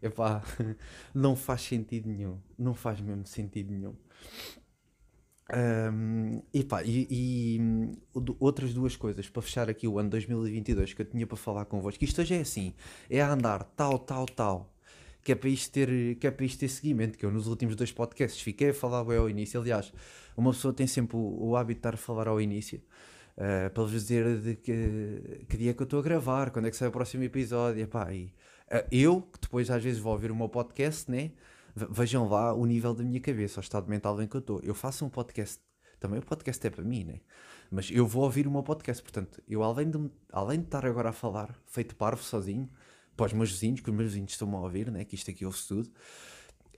Epá, 0.02 0.42
não 1.14 1.36
faz 1.36 1.62
sentido 1.62 2.08
nenhum. 2.08 2.38
Não 2.58 2.74
faz 2.74 3.00
mesmo 3.00 3.26
sentido 3.26 3.72
nenhum. 3.72 3.94
Um, 5.52 6.40
e, 6.54 6.64
pá, 6.64 6.82
e, 6.82 7.06
e 7.10 7.60
outras 8.40 8.72
duas 8.72 8.96
coisas 8.96 9.28
para 9.28 9.42
fechar 9.42 9.68
aqui 9.68 9.86
o 9.86 9.98
ano 9.98 10.08
2022 10.08 10.94
que 10.94 11.02
eu 11.02 11.06
tinha 11.06 11.26
para 11.26 11.36
falar 11.36 11.66
convosco. 11.66 12.02
Isto 12.02 12.22
hoje 12.22 12.34
é 12.34 12.40
assim: 12.40 12.72
é 13.10 13.20
a 13.20 13.30
andar 13.30 13.62
tal, 13.76 13.98
tal, 13.98 14.24
tal, 14.26 14.72
que 15.22 15.32
é 15.32 15.34
para 15.34 15.50
isto 15.50 15.70
ter, 15.70 16.16
que 16.16 16.26
é 16.26 16.30
para 16.30 16.46
isto 16.46 16.60
ter 16.60 16.68
seguimento. 16.68 17.18
Que 17.18 17.26
eu 17.26 17.30
nos 17.30 17.46
últimos 17.46 17.76
dois 17.76 17.92
podcasts 17.92 18.40
fiquei 18.40 18.70
a 18.70 18.74
falar 18.74 19.04
bem 19.04 19.18
ao 19.18 19.28
início. 19.28 19.60
Aliás, 19.60 19.92
uma 20.36 20.52
pessoa 20.52 20.72
tem 20.72 20.86
sempre 20.86 21.16
o, 21.16 21.48
o 21.50 21.56
hábito 21.56 21.76
de 21.76 21.78
estar 21.80 21.94
a 21.94 21.98
falar 21.98 22.26
ao 22.26 22.40
início. 22.40 22.80
Uh, 23.36 23.68
para 23.70 23.82
vos 23.82 23.90
dizer 23.90 24.38
de 24.40 24.54
que, 24.54 25.44
que 25.48 25.56
dia 25.56 25.72
é 25.72 25.74
que 25.74 25.82
eu 25.82 25.84
estou 25.84 25.98
a 25.98 26.02
gravar, 26.02 26.50
quando 26.50 26.68
é 26.68 26.70
que 26.70 26.76
sai 26.76 26.88
o 26.88 26.92
próximo 26.92 27.22
episódio. 27.22 27.82
E, 27.82 27.86
pá, 27.86 28.10
e, 28.14 28.32
uh, 28.72 28.86
eu, 28.90 29.20
que 29.20 29.40
depois 29.42 29.70
às 29.70 29.82
vezes 29.82 30.00
vou 30.00 30.12
ouvir 30.12 30.30
o 30.30 30.36
meu 30.36 30.48
podcast, 30.48 31.10
né? 31.10 31.32
Vejam 31.74 32.28
lá 32.28 32.54
o 32.54 32.64
nível 32.66 32.94
da 32.94 33.02
minha 33.02 33.20
cabeça, 33.20 33.58
o 33.58 33.62
estado 33.62 33.88
mental 33.88 34.20
em 34.22 34.28
que 34.28 34.36
eu 34.36 34.40
estou. 34.40 34.60
Eu 34.62 34.74
faço 34.74 35.04
um 35.04 35.08
podcast, 35.08 35.60
também 35.98 36.20
o 36.20 36.22
podcast 36.22 36.64
é 36.64 36.70
para 36.70 36.84
mim, 36.84 37.02
né? 37.04 37.20
Mas 37.70 37.90
eu 37.90 38.06
vou 38.06 38.22
ouvir 38.22 38.46
o 38.46 38.50
meu 38.50 38.62
podcast, 38.62 39.02
portanto, 39.02 39.42
eu 39.48 39.62
além 39.62 39.90
de, 39.90 40.10
além 40.30 40.60
de 40.60 40.66
estar 40.66 40.86
agora 40.86 41.08
a 41.08 41.12
falar, 41.12 41.52
feito 41.66 41.96
parvo 41.96 42.22
sozinho, 42.22 42.70
para 43.16 43.26
os 43.26 43.32
meus 43.32 43.50
vizinhos, 43.50 43.80
que 43.80 43.90
os 43.90 43.96
meus 43.96 44.10
vizinhos 44.10 44.32
estão-me 44.32 44.54
a 44.54 44.60
ouvir, 44.60 44.90
né? 44.90 45.04
Que 45.04 45.16
isto 45.16 45.30
aqui 45.30 45.44
ouve-se 45.44 45.66
tudo, 45.66 45.90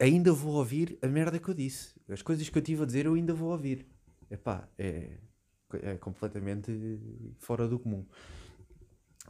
ainda 0.00 0.32
vou 0.32 0.54
ouvir 0.54 0.98
a 1.02 1.06
merda 1.06 1.38
que 1.38 1.48
eu 1.48 1.54
disse. 1.54 1.94
As 2.08 2.22
coisas 2.22 2.48
que 2.48 2.56
eu 2.56 2.62
tive 2.62 2.82
a 2.82 2.86
dizer 2.86 3.06
eu 3.06 3.14
ainda 3.14 3.34
vou 3.34 3.50
ouvir. 3.50 3.86
Epá, 4.30 4.68
é, 4.78 5.18
é 5.74 5.94
completamente 5.96 6.72
fora 7.38 7.68
do 7.68 7.78
comum. 7.78 8.04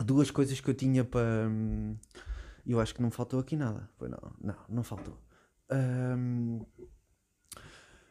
Duas 0.05 0.31
coisas 0.31 0.61
que 0.61 0.69
eu 0.69 0.75
tinha 0.75 1.05
para. 1.05 1.49
Hum, 1.49 1.97
eu 2.67 2.81
acho 2.81 2.95
que 2.95 3.03
não 3.03 3.11
faltou 3.11 3.41
aqui 3.41 3.57
nada. 3.57 3.89
Foi 3.97 4.09
não, 4.09 4.19
não, 4.41 4.57
não 4.69 4.83
faltou. 4.85 5.17
Um, 5.71 6.65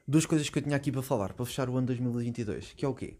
duas 0.08 0.26
coisas 0.26 0.50
que 0.50 0.60
eu 0.60 0.64
tinha 0.64 0.76
aqui 0.76 0.92
para 0.92 1.02
falar, 1.02 1.34
para 1.34 1.46
fechar 1.46 1.70
o 1.70 1.78
ano 1.78 1.88
2022, 1.88 2.74
que 2.74 2.86
é 2.86 2.88
o 2.88 2.94
quê? 2.94 3.18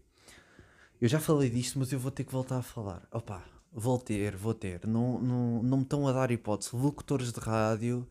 Eu 1.00 1.08
já 1.08 1.20
falei 1.20 1.50
disto, 1.50 1.78
mas 1.78 1.92
eu 1.92 1.98
vou 1.98 2.10
ter 2.10 2.24
que 2.24 2.32
voltar 2.32 2.58
a 2.58 2.62
falar. 2.62 3.06
Opa, 3.12 3.44
vou 3.72 3.98
ter, 3.98 4.34
vou 4.36 4.54
ter. 4.54 4.86
Não, 4.86 5.20
não, 5.20 5.62
não 5.62 5.76
me 5.78 5.82
estão 5.82 6.08
a 6.08 6.12
dar 6.12 6.30
hipótese. 6.30 6.74
Locutores 6.74 7.32
de 7.32 7.40
rádio 7.40 8.06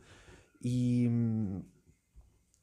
e. 0.62 1.08
Hum, 1.10 1.64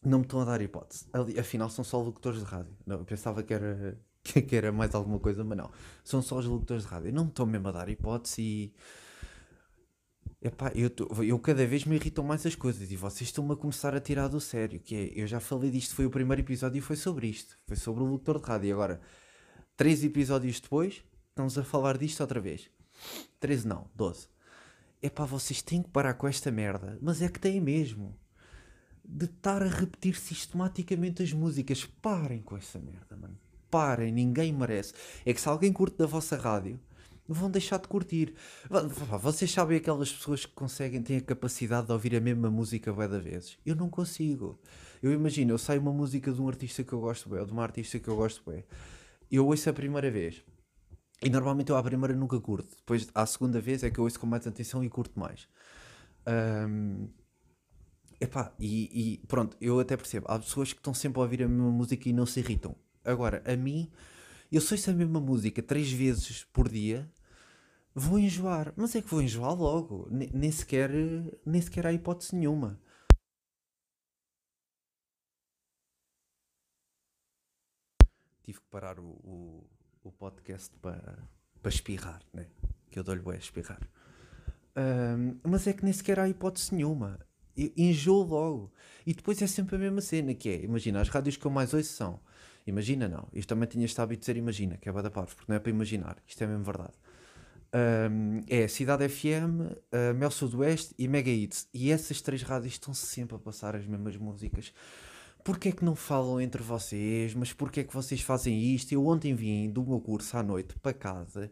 não 0.04 0.18
me 0.18 0.24
estão 0.24 0.40
a 0.40 0.44
dar 0.44 0.60
hipótese. 0.60 1.06
Afinal, 1.38 1.70
são 1.70 1.84
só 1.84 2.00
locutores 2.00 2.40
de 2.40 2.44
rádio. 2.44 2.76
Não, 2.86 2.98
eu 2.98 3.04
pensava 3.04 3.42
que 3.42 3.52
era, 3.52 3.98
que 4.22 4.56
era 4.56 4.70
mais 4.70 4.94
alguma 4.94 5.18
coisa, 5.18 5.44
mas 5.44 5.58
não. 5.58 5.70
São 6.04 6.22
só 6.22 6.38
os 6.38 6.46
locutores 6.46 6.84
de 6.84 6.88
rádio. 6.88 7.12
Não 7.12 7.24
me 7.24 7.30
estão 7.30 7.46
mesmo 7.46 7.68
a 7.68 7.72
dar 7.72 7.88
hipótese 7.88 8.42
e 8.42 8.74
Epá, 10.44 10.72
eu, 10.74 10.90
tô, 10.90 11.06
eu 11.22 11.38
cada 11.38 11.64
vez 11.64 11.84
me 11.84 11.94
irritam 11.94 12.24
mais 12.24 12.44
as 12.44 12.56
coisas 12.56 12.90
e 12.90 12.96
vocês 12.96 13.28
estão-me 13.28 13.52
a 13.52 13.56
começar 13.56 13.94
a 13.94 14.00
tirar 14.00 14.26
do 14.26 14.40
sério. 14.40 14.80
Que 14.80 14.96
é, 14.96 15.22
eu 15.22 15.24
já 15.24 15.38
falei 15.38 15.70
disto, 15.70 15.94
foi 15.94 16.04
o 16.04 16.10
primeiro 16.10 16.42
episódio 16.42 16.78
e 16.78 16.80
foi 16.80 16.96
sobre 16.96 17.28
isto. 17.28 17.56
Foi 17.64 17.76
sobre 17.76 18.02
o 18.02 18.06
locutor 18.06 18.40
de 18.40 18.46
rádio. 18.48 18.68
E 18.68 18.72
agora, 18.72 19.00
três 19.76 20.02
episódios 20.02 20.58
depois, 20.58 21.04
estamos 21.28 21.56
a 21.56 21.62
falar 21.62 21.96
disto 21.96 22.20
outra 22.22 22.40
vez. 22.40 22.68
13 23.38 23.68
não, 23.68 23.88
12. 23.94 24.26
Epá, 25.00 25.24
vocês 25.24 25.62
têm 25.62 25.80
que 25.80 25.90
parar 25.90 26.14
com 26.14 26.26
esta 26.26 26.50
merda. 26.50 26.98
Mas 27.00 27.22
é 27.22 27.28
que 27.28 27.38
têm 27.38 27.60
mesmo. 27.60 28.18
de 29.04 29.26
estar 29.26 29.62
a 29.62 29.68
repetir 29.68 30.16
sistematicamente 30.16 31.22
as 31.22 31.32
músicas. 31.32 31.84
Parem 31.84 32.42
com 32.42 32.56
essa 32.56 32.80
merda, 32.80 33.16
mano. 33.16 33.38
Parem, 33.70 34.10
ninguém 34.10 34.52
merece. 34.52 34.92
É 35.24 35.32
que 35.32 35.40
se 35.40 35.48
alguém 35.48 35.72
curte 35.72 35.98
da 35.98 36.06
vossa 36.06 36.36
rádio, 36.36 36.80
vão 37.28 37.50
deixar 37.50 37.78
de 37.78 37.88
curtir. 37.88 38.34
Vocês 39.20 39.50
sabem 39.50 39.78
aquelas 39.78 40.12
pessoas 40.12 40.44
que 40.44 40.52
conseguem, 40.52 41.02
têm 41.02 41.18
a 41.18 41.20
capacidade 41.20 41.86
de 41.86 41.92
ouvir 41.92 42.14
a 42.16 42.20
mesma 42.20 42.50
música 42.50 42.92
bué 42.92 43.08
da 43.08 43.18
vezes? 43.18 43.58
Eu 43.64 43.76
não 43.76 43.88
consigo. 43.88 44.60
Eu 45.02 45.12
imagino, 45.12 45.52
eu 45.52 45.58
saio 45.58 45.80
uma 45.80 45.92
música 45.92 46.32
de 46.32 46.40
um 46.40 46.48
artista 46.48 46.82
que 46.84 46.92
eu 46.92 47.00
gosto 47.00 47.28
bem, 47.28 47.40
ou 47.40 47.46
de 47.46 47.52
uma 47.52 47.62
artista 47.62 47.98
que 47.98 48.08
eu 48.08 48.16
gosto 48.16 48.48
bem. 48.50 48.64
Eu 49.30 49.46
ouço 49.46 49.68
a 49.68 49.72
primeira 49.72 50.10
vez. 50.10 50.42
E 51.22 51.30
normalmente 51.30 51.70
eu 51.70 51.76
à 51.76 51.82
primeira 51.82 52.14
nunca 52.14 52.38
curto. 52.40 52.76
Depois, 52.76 53.08
à 53.14 53.24
segunda 53.24 53.60
vez, 53.60 53.82
é 53.82 53.90
que 53.90 53.98
eu 53.98 54.04
ouço 54.04 54.18
com 54.18 54.26
mais 54.26 54.46
atenção 54.46 54.82
e 54.82 54.88
curto 54.88 55.18
mais. 55.18 55.48
Um, 56.26 57.08
epá, 58.20 58.52
e, 58.58 59.14
e 59.22 59.26
pronto, 59.26 59.56
eu 59.60 59.78
até 59.78 59.96
percebo. 59.96 60.26
Há 60.28 60.38
pessoas 60.38 60.72
que 60.72 60.80
estão 60.80 60.92
sempre 60.92 61.20
a 61.20 61.22
ouvir 61.22 61.42
a 61.44 61.48
mesma 61.48 61.70
música 61.70 62.08
e 62.08 62.12
não 62.12 62.26
se 62.26 62.40
irritam. 62.40 62.74
Agora, 63.04 63.42
a 63.46 63.56
mim, 63.56 63.90
eu 64.52 64.60
sou 64.60 64.76
a 64.92 64.96
mesma 64.96 65.18
música 65.18 65.62
três 65.62 65.90
vezes 65.90 66.44
por 66.44 66.68
dia, 66.68 67.10
vou 67.94 68.18
enjoar. 68.18 68.72
Mas 68.76 68.94
é 68.94 69.00
que 69.00 69.08
vou 69.08 69.22
enjoar 69.22 69.54
logo. 69.54 70.06
Nem, 70.10 70.52
sequer, 70.52 70.90
nem 71.44 71.60
sequer 71.62 71.86
há 71.86 71.92
hipótese 71.92 72.36
nenhuma. 72.36 72.78
Tive 78.44 78.60
que 78.60 78.66
parar 78.70 78.98
o, 78.98 79.04
o, 79.04 79.70
o 80.04 80.12
podcast 80.12 80.74
para, 80.82 81.18
para 81.62 81.70
espirrar, 81.70 82.20
né? 82.34 82.46
Que 82.90 82.98
eu 82.98 83.04
dou-lhe 83.04 83.22
a 83.30 83.36
espirrar. 83.36 83.80
Um, 84.76 85.38
mas 85.48 85.66
é 85.66 85.72
que 85.72 85.84
nem 85.84 85.92
sequer 85.94 86.18
há 86.20 86.28
hipótese 86.28 86.74
nenhuma. 86.74 87.18
Enjoo 87.56 88.22
logo. 88.22 88.72
E 89.06 89.14
depois 89.14 89.40
é 89.40 89.46
sempre 89.46 89.76
a 89.76 89.78
mesma 89.78 90.02
cena, 90.02 90.34
que 90.34 90.48
é, 90.50 90.62
imagina, 90.62 91.00
as 91.00 91.08
rádios 91.08 91.38
que 91.38 91.46
eu 91.46 91.50
mais 91.50 91.72
ouço 91.72 91.92
são 91.92 92.20
Imagina 92.66 93.08
não. 93.08 93.28
Isto 93.32 93.50
também 93.50 93.68
tinha 93.68 93.84
este 93.84 94.00
hábito 94.00 94.20
de 94.20 94.26
dizer 94.26 94.36
imagina, 94.36 94.76
que 94.76 94.88
é 94.88 94.92
bada 94.92 95.10
parvo, 95.10 95.34
porque 95.34 95.50
não 95.50 95.56
é 95.56 95.58
para 95.58 95.70
imaginar. 95.70 96.16
Isto 96.26 96.44
é 96.44 96.46
mesmo 96.46 96.64
verdade. 96.64 96.94
Um, 97.74 98.40
é 98.48 98.68
Cidade 98.68 99.08
FM, 99.08 99.60
uh, 99.60 100.14
Mel 100.14 100.30
Sudoeste 100.30 100.94
e 100.98 101.08
Mega 101.08 101.30
Hits. 101.30 101.68
E 101.72 101.90
essas 101.90 102.20
três 102.20 102.42
rádios 102.42 102.74
estão 102.74 102.92
sempre 102.92 103.36
a 103.36 103.38
passar 103.38 103.74
as 103.74 103.86
mesmas 103.86 104.16
músicas. 104.16 104.72
Porquê 105.44 105.70
é 105.70 105.72
que 105.72 105.84
não 105.84 105.96
falam 105.96 106.40
entre 106.40 106.62
vocês? 106.62 107.34
Mas 107.34 107.52
porquê 107.52 107.80
é 107.80 107.84
que 107.84 107.92
vocês 107.92 108.20
fazem 108.20 108.74
isto? 108.74 108.92
Eu 108.92 109.06
ontem 109.06 109.34
vim 109.34 109.70
do 109.70 109.84
meu 109.84 110.00
curso 110.00 110.36
à 110.36 110.42
noite 110.42 110.78
para 110.78 110.92
casa 110.92 111.50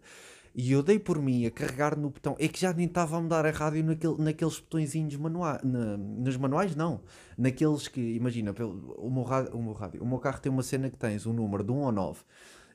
e 0.55 0.73
eu 0.73 0.83
dei 0.83 0.99
por 0.99 1.21
mim 1.21 1.47
a 1.47 1.51
carregar 1.51 1.97
no 1.97 2.11
botão. 2.11 2.37
É 2.39 2.49
que 2.49 2.61
já 2.61 2.73
nem 2.73 2.87
estava 2.87 3.17
a 3.17 3.21
mudar 3.21 3.47
a 3.47 3.51
rádio 3.51 3.85
naquele, 3.85 4.17
naqueles 4.19 4.59
botõezinhos 4.59 5.17
manuais. 5.17 5.61
Na, 5.63 5.97
nos 5.97 6.37
manuais, 6.37 6.75
não. 6.75 7.01
Naqueles 7.39 7.87
que, 7.87 8.01
imagina, 8.01 8.53
pelo, 8.53 8.95
o, 8.99 9.11
meu 9.11 9.23
rádio, 9.23 9.57
o 9.57 9.63
meu 9.63 9.73
rádio. 9.73 10.03
O 10.03 10.07
meu 10.07 10.19
carro 10.19 10.41
tem 10.41 10.51
uma 10.51 10.63
cena 10.63 10.91
que 10.91 10.97
tens 10.97 11.25
um 11.25 11.33
número 11.33 11.63
de 11.63 11.71
1 11.71 11.85
ao 11.85 11.93
9. 11.93 12.23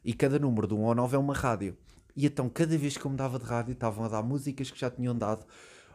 E 0.04 0.14
cada 0.14 0.40
número 0.40 0.68
de 0.68 0.74
1 0.74 0.86
ao 0.86 0.96
9 0.96 1.16
é 1.16 1.20
uma 1.20 1.34
rádio. 1.34 1.78
E 2.16 2.26
então, 2.26 2.48
cada 2.50 2.78
vez 2.78 2.98
que 2.98 3.06
eu 3.06 3.12
mudava 3.12 3.38
de 3.38 3.46
rádio, 3.46 3.74
estavam 3.74 4.06
a 4.06 4.08
dar 4.08 4.24
músicas 4.24 4.72
que 4.72 4.80
já 4.80 4.90
tinham 4.90 5.16
dado 5.16 5.46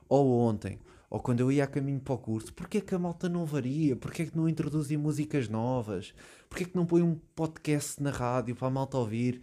ou 0.07 0.41
ontem, 0.41 0.81
ou 1.09 1.21
quando 1.21 1.41
eu 1.41 1.53
ia 1.53 1.65
a 1.65 1.67
caminho 1.67 2.01
para 2.01 2.15
o 2.15 2.19
curso. 2.19 2.53
Porquê 2.53 2.79
é 2.79 2.81
que 2.81 2.95
a 2.95 2.99
malta 2.99 3.29
não 3.29 3.47
varia? 3.47 3.97
Porquê 3.97 4.23
é 4.23 4.27
que 4.27 4.37
não 4.37 4.49
introduzem 4.49 4.99
músicas 4.99 5.49
novas? 5.49 6.13
Porquê 6.49 6.65
é 6.65 6.67
que 6.67 6.77
não 6.77 6.85
põe 6.85 7.01
um 7.01 7.15
podcast 7.35 8.03
na 8.03 8.11
rádio 8.11 8.57
para 8.57 8.69
a 8.69 8.71
malta 8.71 8.99
ouvir? 8.99 9.41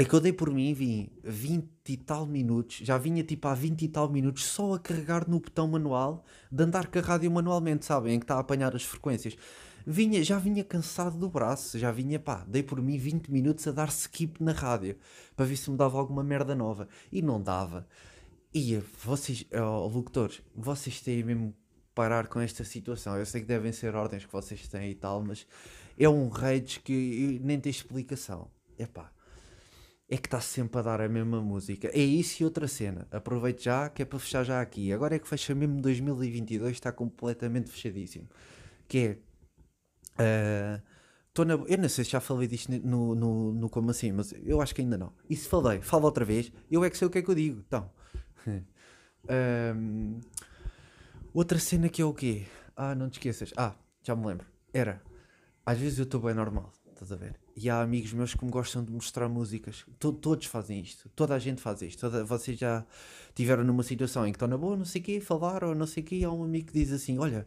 É 0.00 0.04
que 0.04 0.14
eu 0.14 0.20
dei 0.20 0.32
por 0.32 0.48
mim, 0.48 0.72
vim 0.72 1.10
20 1.24 1.68
e 1.88 1.96
tal 1.96 2.24
minutos, 2.24 2.76
já 2.84 2.96
vinha 2.96 3.24
tipo 3.24 3.48
há 3.48 3.54
20 3.54 3.82
e 3.82 3.88
tal 3.88 4.08
minutos 4.08 4.44
só 4.44 4.74
a 4.74 4.78
carregar 4.78 5.28
no 5.28 5.40
botão 5.40 5.66
manual 5.66 6.24
de 6.52 6.62
andar 6.62 6.86
com 6.86 7.00
a 7.00 7.02
rádio 7.02 7.28
manualmente, 7.28 7.84
sabem? 7.84 8.14
Em 8.14 8.20
que 8.20 8.22
está 8.22 8.36
a 8.36 8.38
apanhar 8.38 8.76
as 8.76 8.84
frequências. 8.84 9.36
Vinha, 9.84 10.22
já 10.22 10.38
vinha 10.38 10.62
cansado 10.62 11.18
do 11.18 11.28
braço, 11.28 11.76
já 11.80 11.90
vinha 11.90 12.16
pá, 12.20 12.44
dei 12.46 12.62
por 12.62 12.80
mim 12.80 12.96
20 12.96 13.26
minutos 13.26 13.66
a 13.66 13.72
dar 13.72 13.88
skip 13.88 14.40
na 14.40 14.52
rádio 14.52 14.96
para 15.34 15.46
ver 15.46 15.56
se 15.56 15.68
me 15.68 15.76
dava 15.76 15.98
alguma 15.98 16.22
merda 16.22 16.54
nova. 16.54 16.88
E 17.10 17.20
não 17.20 17.42
dava. 17.42 17.84
E 18.54 18.76
vocês, 19.02 19.44
oh, 19.52 19.88
locutores, 19.88 20.40
vocês 20.54 21.00
têm 21.00 21.24
mesmo 21.24 21.52
parar 21.92 22.28
com 22.28 22.38
esta 22.38 22.62
situação. 22.62 23.16
Eu 23.16 23.26
sei 23.26 23.40
que 23.40 23.48
devem 23.48 23.72
ser 23.72 23.96
ordens 23.96 24.24
que 24.24 24.32
vocês 24.32 24.68
têm 24.68 24.92
e 24.92 24.94
tal, 24.94 25.24
mas 25.24 25.44
é 25.98 26.08
um 26.08 26.28
rage 26.28 26.78
que 26.78 27.40
nem 27.42 27.58
tem 27.58 27.70
explicação. 27.70 28.48
É 28.78 28.86
pá 28.86 29.17
é 30.08 30.16
que 30.16 30.26
está 30.26 30.40
sempre 30.40 30.78
a 30.78 30.82
dar 30.82 31.00
a 31.00 31.08
mesma 31.08 31.40
música. 31.40 31.88
É 31.88 32.00
isso 32.00 32.42
e 32.42 32.44
outra 32.44 32.66
cena. 32.66 33.06
Aproveito 33.10 33.62
já, 33.62 33.90
que 33.90 34.00
é 34.02 34.04
para 34.06 34.18
fechar 34.18 34.42
já 34.42 34.60
aqui. 34.60 34.92
Agora 34.92 35.16
é 35.16 35.18
que 35.18 35.28
fecha 35.28 35.54
mesmo 35.54 35.80
2022, 35.82 36.72
está 36.72 36.90
completamente 36.90 37.70
fechadíssimo. 37.70 38.26
Que 38.86 39.18
é. 40.18 40.80
Uh, 41.38 41.44
na, 41.44 41.54
eu 41.54 41.78
não 41.78 41.88
sei 41.88 42.04
se 42.04 42.10
já 42.10 42.20
falei 42.20 42.48
disto 42.48 42.72
no, 42.84 43.14
no, 43.14 43.52
no 43.52 43.70
Como 43.70 43.90
Assim, 43.90 44.10
mas 44.10 44.34
eu 44.44 44.60
acho 44.60 44.74
que 44.74 44.80
ainda 44.80 44.98
não. 44.98 45.12
E 45.28 45.36
se 45.36 45.48
falei, 45.48 45.80
falo 45.80 46.04
outra 46.06 46.24
vez, 46.24 46.50
eu 46.70 46.82
é 46.82 46.90
que 46.90 46.98
sei 46.98 47.06
o 47.06 47.10
que 47.10 47.18
é 47.18 47.22
que 47.22 47.28
eu 47.28 47.34
digo. 47.34 47.62
Então. 47.66 47.90
outra 51.34 51.58
cena 51.58 51.88
que 51.88 52.00
é 52.02 52.04
o 52.04 52.14
quê? 52.14 52.46
Ah, 52.74 52.94
não 52.94 53.10
te 53.10 53.18
esqueças. 53.18 53.52
Ah, 53.56 53.74
já 54.02 54.16
me 54.16 54.26
lembro. 54.26 54.46
Era. 54.72 55.02
Às 55.64 55.78
vezes 55.78 55.98
eu 55.98 56.04
estou 56.04 56.20
bem 56.20 56.34
normal, 56.34 56.72
estás 57.02 57.12
a 57.12 57.16
ver? 57.16 57.36
E 57.56 57.70
há 57.70 57.80
amigos 57.80 58.12
meus 58.12 58.34
que 58.34 58.44
me 58.44 58.50
gostam 58.50 58.84
de 58.84 58.92
mostrar 58.92 59.28
músicas. 59.28 59.84
todos 59.98 60.46
fazem 60.46 60.80
isto. 60.80 61.08
Toda 61.14 61.34
a 61.34 61.38
gente 61.38 61.60
faz 61.60 61.80
isto. 61.82 62.00
Toda, 62.00 62.24
vocês 62.24 62.58
já 62.58 62.84
tiveram 63.34 63.64
numa 63.64 63.82
situação 63.82 64.26
em 64.26 64.32
que 64.32 64.36
estão 64.36 64.48
na 64.48 64.56
boa, 64.56 64.76
não 64.76 64.84
sei 64.84 65.00
o 65.00 65.04
quê, 65.04 65.20
falaram, 65.20 65.74
não 65.74 65.86
sei 65.86 66.02
o 66.02 66.06
quê, 66.06 66.16
e 66.16 66.24
há 66.24 66.32
um 66.32 66.42
amigo 66.42 66.68
que 66.68 66.72
diz 66.72 66.92
assim: 66.92 67.18
Olha, 67.18 67.46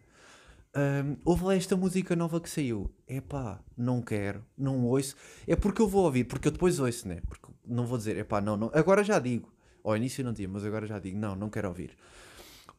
um, 0.75 1.17
ouve 1.25 1.43
lá 1.43 1.55
esta 1.55 1.75
música 1.75 2.15
nova 2.15 2.39
que 2.39 2.49
saiu. 2.49 2.89
É 3.07 3.19
pá, 3.19 3.59
não 3.77 4.01
quero, 4.01 4.43
não 4.57 4.85
ouço. 4.85 5.15
É 5.45 5.55
porque 5.55 5.81
eu 5.81 5.87
vou 5.87 6.05
ouvir, 6.05 6.23
porque 6.23 6.47
eu 6.47 6.51
depois 6.51 6.79
ouço, 6.79 7.07
né? 7.07 7.21
Porque 7.27 7.47
não 7.65 7.85
vou 7.85 7.97
dizer, 7.97 8.17
é 8.17 8.23
pá, 8.23 8.39
não, 8.39 8.55
não. 8.55 8.71
Agora 8.73 9.03
já 9.03 9.19
digo. 9.19 9.51
Ao 9.83 9.97
início 9.97 10.23
não 10.23 10.33
tinha, 10.33 10.47
mas 10.47 10.63
agora 10.63 10.85
já 10.85 10.99
digo: 10.99 11.17
Não, 11.17 11.35
não 11.35 11.49
quero 11.49 11.67
ouvir. 11.67 11.97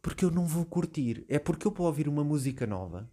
Porque 0.00 0.24
eu 0.24 0.30
não 0.30 0.46
vou 0.46 0.64
curtir. 0.64 1.24
É 1.28 1.38
porque 1.38 1.66
eu, 1.66 1.72
para 1.72 1.84
ouvir 1.84 2.08
uma 2.08 2.24
música 2.24 2.66
nova, 2.66 3.08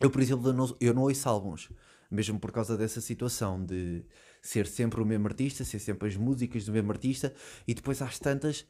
eu, 0.00 0.10
por 0.10 0.20
exemplo, 0.20 0.48
eu 0.48 0.52
não, 0.54 0.76
eu 0.80 0.94
não 0.94 1.02
ouço 1.02 1.28
álbuns 1.28 1.70
mesmo 2.10 2.38
por 2.38 2.50
causa 2.50 2.76
dessa 2.76 3.00
situação 3.00 3.64
de 3.64 4.04
ser 4.42 4.66
sempre 4.66 5.00
o 5.00 5.06
mesmo 5.06 5.26
artista, 5.26 5.64
ser 5.64 5.78
sempre 5.78 6.08
as 6.08 6.16
músicas 6.16 6.64
do 6.64 6.72
mesmo 6.72 6.90
artista, 6.90 7.32
e 7.66 7.74
depois 7.74 8.02
às 8.02 8.18
tantas, 8.18 8.66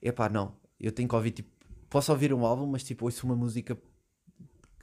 epá, 0.00 0.28
não, 0.28 0.56
eu 0.78 0.90
tenho 0.92 1.08
que 1.08 1.14
ouvir, 1.14 1.32
tipo, 1.32 1.50
posso 1.88 2.10
ouvir 2.10 2.32
um 2.32 2.44
álbum, 2.44 2.66
mas 2.66 2.82
tipo, 2.82 3.04
ouço 3.04 3.26
uma 3.26 3.36
música 3.36 3.76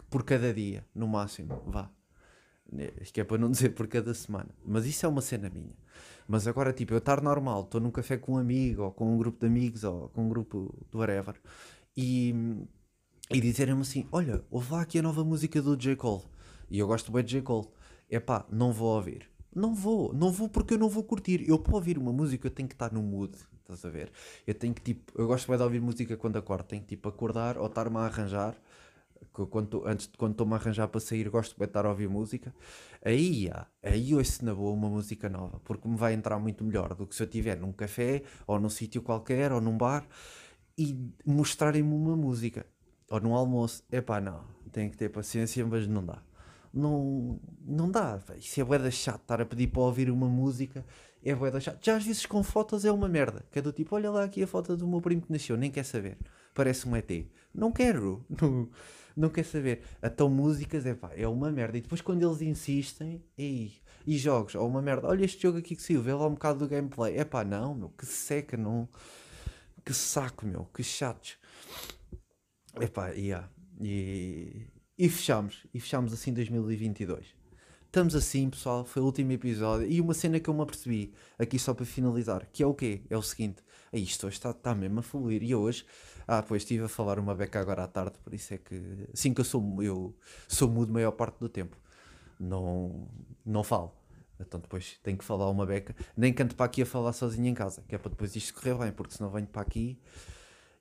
por 0.10 0.24
cada 0.24 0.54
dia, 0.54 0.86
no 0.94 1.08
máximo, 1.08 1.62
vá. 1.66 1.90
Isto 3.02 3.14
que 3.14 3.22
é 3.22 3.24
para 3.24 3.38
não 3.38 3.50
dizer 3.52 3.70
por 3.70 3.88
cada 3.88 4.14
semana. 4.14 4.50
Mas 4.66 4.86
isso 4.86 5.06
é 5.06 5.10
uma 5.10 5.22
cena 5.22 5.50
minha. 5.50 5.76
Mas 6.28 6.48
agora, 6.48 6.74
tipo, 6.74 6.94
eu 6.94 6.98
estar 6.98 7.22
normal, 7.22 7.64
estou 7.64 7.80
num 7.80 7.92
café 7.92 8.18
com 8.18 8.34
um 8.34 8.38
amigo, 8.38 8.84
ou 8.84 8.92
com 8.92 9.14
um 9.14 9.18
grupo 9.18 9.40
de 9.40 9.48
amigos, 9.48 9.84
ou 9.84 10.10
com 10.10 10.26
um 10.26 10.30
grupo 10.30 10.78
do 10.92 11.00
whatever, 11.00 11.36
e, 11.96 12.36
e 13.32 13.40
dizerem-me 13.40 13.82
assim: 13.82 14.06
Olha, 14.12 14.44
ouve 14.52 14.72
lá 14.72 14.82
aqui 14.82 15.00
a 15.00 15.02
nova 15.02 15.24
música 15.24 15.62
do 15.62 15.78
J. 15.78 15.96
Cole. 15.96 16.24
E 16.70 16.80
eu 16.80 16.88
gosto 16.88 17.12
bem 17.12 17.24
de 17.24 17.32
J. 17.32 17.42
Cole 17.42 17.68
epá, 18.10 18.46
não 18.52 18.72
vou 18.72 18.96
ouvir. 18.96 19.30
Não 19.56 19.74
vou, 19.74 20.14
não 20.14 20.32
vou 20.32 20.48
porque 20.48 20.76
eu 20.76 20.78
não 20.78 20.90
vou 20.90 21.04
curtir. 21.04 21.44
Eu 21.48 21.58
para 21.60 21.76
ouvir 21.76 21.98
uma 21.98 22.14
música 22.14 22.48
eu 22.48 22.52
tenho 22.52 22.68
que 22.70 22.76
estar 22.76 22.92
no 22.92 23.02
mood, 23.02 23.36
estás 23.60 23.84
a 23.86 23.90
ver? 23.90 24.12
Eu 24.46 24.54
tenho 24.54 24.74
que 24.74 24.82
tipo, 24.82 25.12
eu 25.20 25.28
gosto 25.28 25.48
bem 25.48 25.58
de 25.58 25.64
ouvir 25.64 25.82
música 25.82 26.16
quando 26.16 26.38
acordo, 26.38 26.66
tenho 26.66 26.82
que 26.82 26.90
tipo 26.90 27.10
acordar 27.10 27.58
ou 27.58 27.66
estar-me 27.66 27.98
a 27.98 28.02
arranjar. 28.02 28.56
Quando, 29.50 29.88
antes 29.88 30.08
de 30.08 30.18
quando 30.18 30.32
estou-me 30.32 30.54
a 30.54 30.58
arranjar 30.58 30.88
para 30.88 31.00
sair, 31.00 31.30
gosto 31.30 31.56
de 31.58 31.64
estar 31.64 31.86
a 31.86 31.90
ouvir 31.90 32.08
música. 32.08 32.54
Aí, 33.04 33.50
aí 33.84 34.14
ouço 34.16 34.44
na 34.46 34.54
boa 34.54 34.72
uma 34.72 34.90
música 34.90 35.30
nova, 35.30 35.60
porque 35.64 35.88
me 35.88 35.96
vai 35.96 36.14
entrar 36.14 36.40
muito 36.40 36.64
melhor 36.64 36.94
do 36.96 37.06
que 37.08 37.16
se 37.16 37.24
eu 37.24 37.26
estiver 37.26 37.58
num 37.58 37.72
café 37.72 38.24
ou 38.46 38.60
num 38.60 38.70
sítio 38.70 39.02
qualquer 39.02 39.52
ou 39.52 39.62
num 39.62 39.78
bar 39.78 40.08
e 40.78 40.96
mostrarem-me 41.26 41.94
uma 41.94 42.16
música 42.16 42.66
ou 43.10 43.20
num 43.20 43.36
almoço. 43.36 43.84
Epá, 43.92 44.22
não, 44.22 44.44
tenho 44.72 44.90
que 44.92 44.98
ter 44.98 45.10
paciência, 45.10 45.66
mas 45.66 45.88
não 45.88 46.06
dá 46.06 46.22
não, 46.74 47.40
não 47.66 47.90
dá. 47.90 48.20
Isso 48.38 48.60
é 48.60 48.64
boeda 48.64 48.92
chato, 48.92 49.22
estar 49.22 49.42
a 49.42 49.46
pedir 49.46 49.68
para 49.68 49.82
ouvir 49.82 50.10
uma 50.10 50.28
música 50.28 50.86
é 51.24 51.36
boeda 51.36 51.60
chato. 51.60 51.84
Já 51.84 51.98
às 51.98 52.06
vezes 52.06 52.26
com 52.26 52.42
fotos 52.44 52.86
é 52.86 52.92
uma 52.92 53.08
merda, 53.08 53.46
que 53.52 53.60
é 53.60 53.62
do 53.62 53.72
tipo, 53.72 53.96
olha 53.96 54.10
lá 54.10 54.24
aqui 54.24 54.44
a 54.44 54.48
foto 54.48 54.76
do 54.78 54.88
meu 54.88 55.02
primo 55.02 55.22
que 55.22 55.32
nasceu, 55.32 55.58
nem 55.58 55.72
quer 55.72 55.84
saber. 55.84 56.18
Parece 56.54 56.88
um 56.88 56.96
ET. 56.96 57.10
Não 57.54 57.72
quero, 57.72 58.26
não, 58.42 58.70
não 59.16 59.30
quer 59.30 59.44
saber. 59.44 59.82
Então 60.02 60.30
músicas 60.30 60.86
é 60.86 60.94
pá, 60.94 61.12
é 61.16 61.28
uma 61.28 61.52
merda. 61.52 61.78
E 61.78 61.82
depois 61.82 62.02
quando 62.02 62.24
eles 62.24 62.42
insistem, 62.42 63.24
e, 63.38 63.74
e 64.06 64.18
jogos, 64.18 64.56
ou 64.56 64.68
uma 64.68 64.82
merda, 64.82 65.08
olha 65.08 65.26
este 65.26 65.42
jogo 65.42 65.58
aqui 65.58 65.76
que 65.76 65.84
saiu, 65.84 66.02
vê 66.02 66.14
lá 66.14 66.28
um 66.28 66.34
bocado 66.34 66.60
do 66.60 66.68
gameplay. 66.68 67.18
É 67.18 67.26
pá, 67.26 67.44
não, 67.44 67.76
meu, 67.76 67.90
que 67.90 68.06
seca, 68.06 68.56
não. 68.56 68.88
Que 69.84 69.94
saco, 69.94 70.46
meu, 70.46 70.66
que 70.74 70.84
chatos. 70.84 71.38
É 72.76 72.88
pá, 72.88 73.10
yeah. 73.10 73.50
e 73.82 74.68
e 74.98 75.08
fechamos, 75.08 75.66
e 75.74 75.80
fechamos 75.80 76.12
assim 76.12 76.34
2022. 76.34 77.36
Estamos 77.86 78.16
assim, 78.16 78.50
pessoal. 78.50 78.84
Foi 78.84 79.02
o 79.02 79.06
último 79.06 79.32
episódio. 79.32 79.88
E 79.90 80.02
uma 80.02 80.14
cena 80.14 80.40
que 80.40 80.50
eu 80.50 80.54
me 80.54 80.62
apercebi, 80.62 81.14
aqui 81.38 81.60
só 81.60 81.74
para 81.74 81.86
finalizar, 81.86 82.48
que 82.52 82.64
é 82.64 82.66
o 82.66 82.74
quê? 82.74 83.02
É 83.10 83.16
o 83.16 83.22
seguinte: 83.22 83.64
aí 83.94 84.04
isto 84.04 84.28
hoje 84.28 84.38
está, 84.38 84.52
está 84.52 84.74
mesmo 84.76 85.00
a 85.00 85.04
fluir. 85.04 85.44
E 85.44 85.56
hoje, 85.56 85.86
ah, 86.28 86.42
pois 86.42 86.64
estive 86.64 86.84
a 86.84 86.88
falar 86.88 87.20
uma 87.20 87.34
beca 87.36 87.60
agora 87.60 87.84
à 87.84 87.88
tarde, 87.88 88.18
por 88.24 88.34
isso 88.34 88.54
é 88.54 88.58
que, 88.58 89.08
assim 89.14 89.34
que 89.34 89.42
eu 89.42 89.46
sou, 89.46 89.82
eu 89.82 90.16
sou 90.48 90.70
mudo 90.70 90.90
a 90.90 90.94
maior 90.94 91.12
parte 91.12 91.40
do 91.40 91.48
tempo. 91.48 91.78
Não, 92.40 93.08
não 93.46 93.64
falo. 93.64 93.94
Então 94.40 94.60
depois 94.60 95.00
tenho 95.02 95.18
que 95.18 95.24
falar 95.24 95.50
uma 95.50 95.66
beca. 95.66 95.96
Nem 96.16 96.34
canto 96.34 96.56
para 96.56 96.66
aqui 96.66 96.82
a 96.82 96.86
falar 96.86 97.14
sozinho 97.14 97.48
em 97.48 97.54
casa, 97.54 97.84
que 97.88 97.96
é 97.96 97.98
para 97.98 98.10
depois 98.10 98.36
isto 98.36 98.54
correr 98.54 98.76
bem, 98.76 98.92
porque 98.92 99.14
senão 99.16 99.32
venho 99.32 99.48
para 99.48 99.62
aqui 99.62 100.00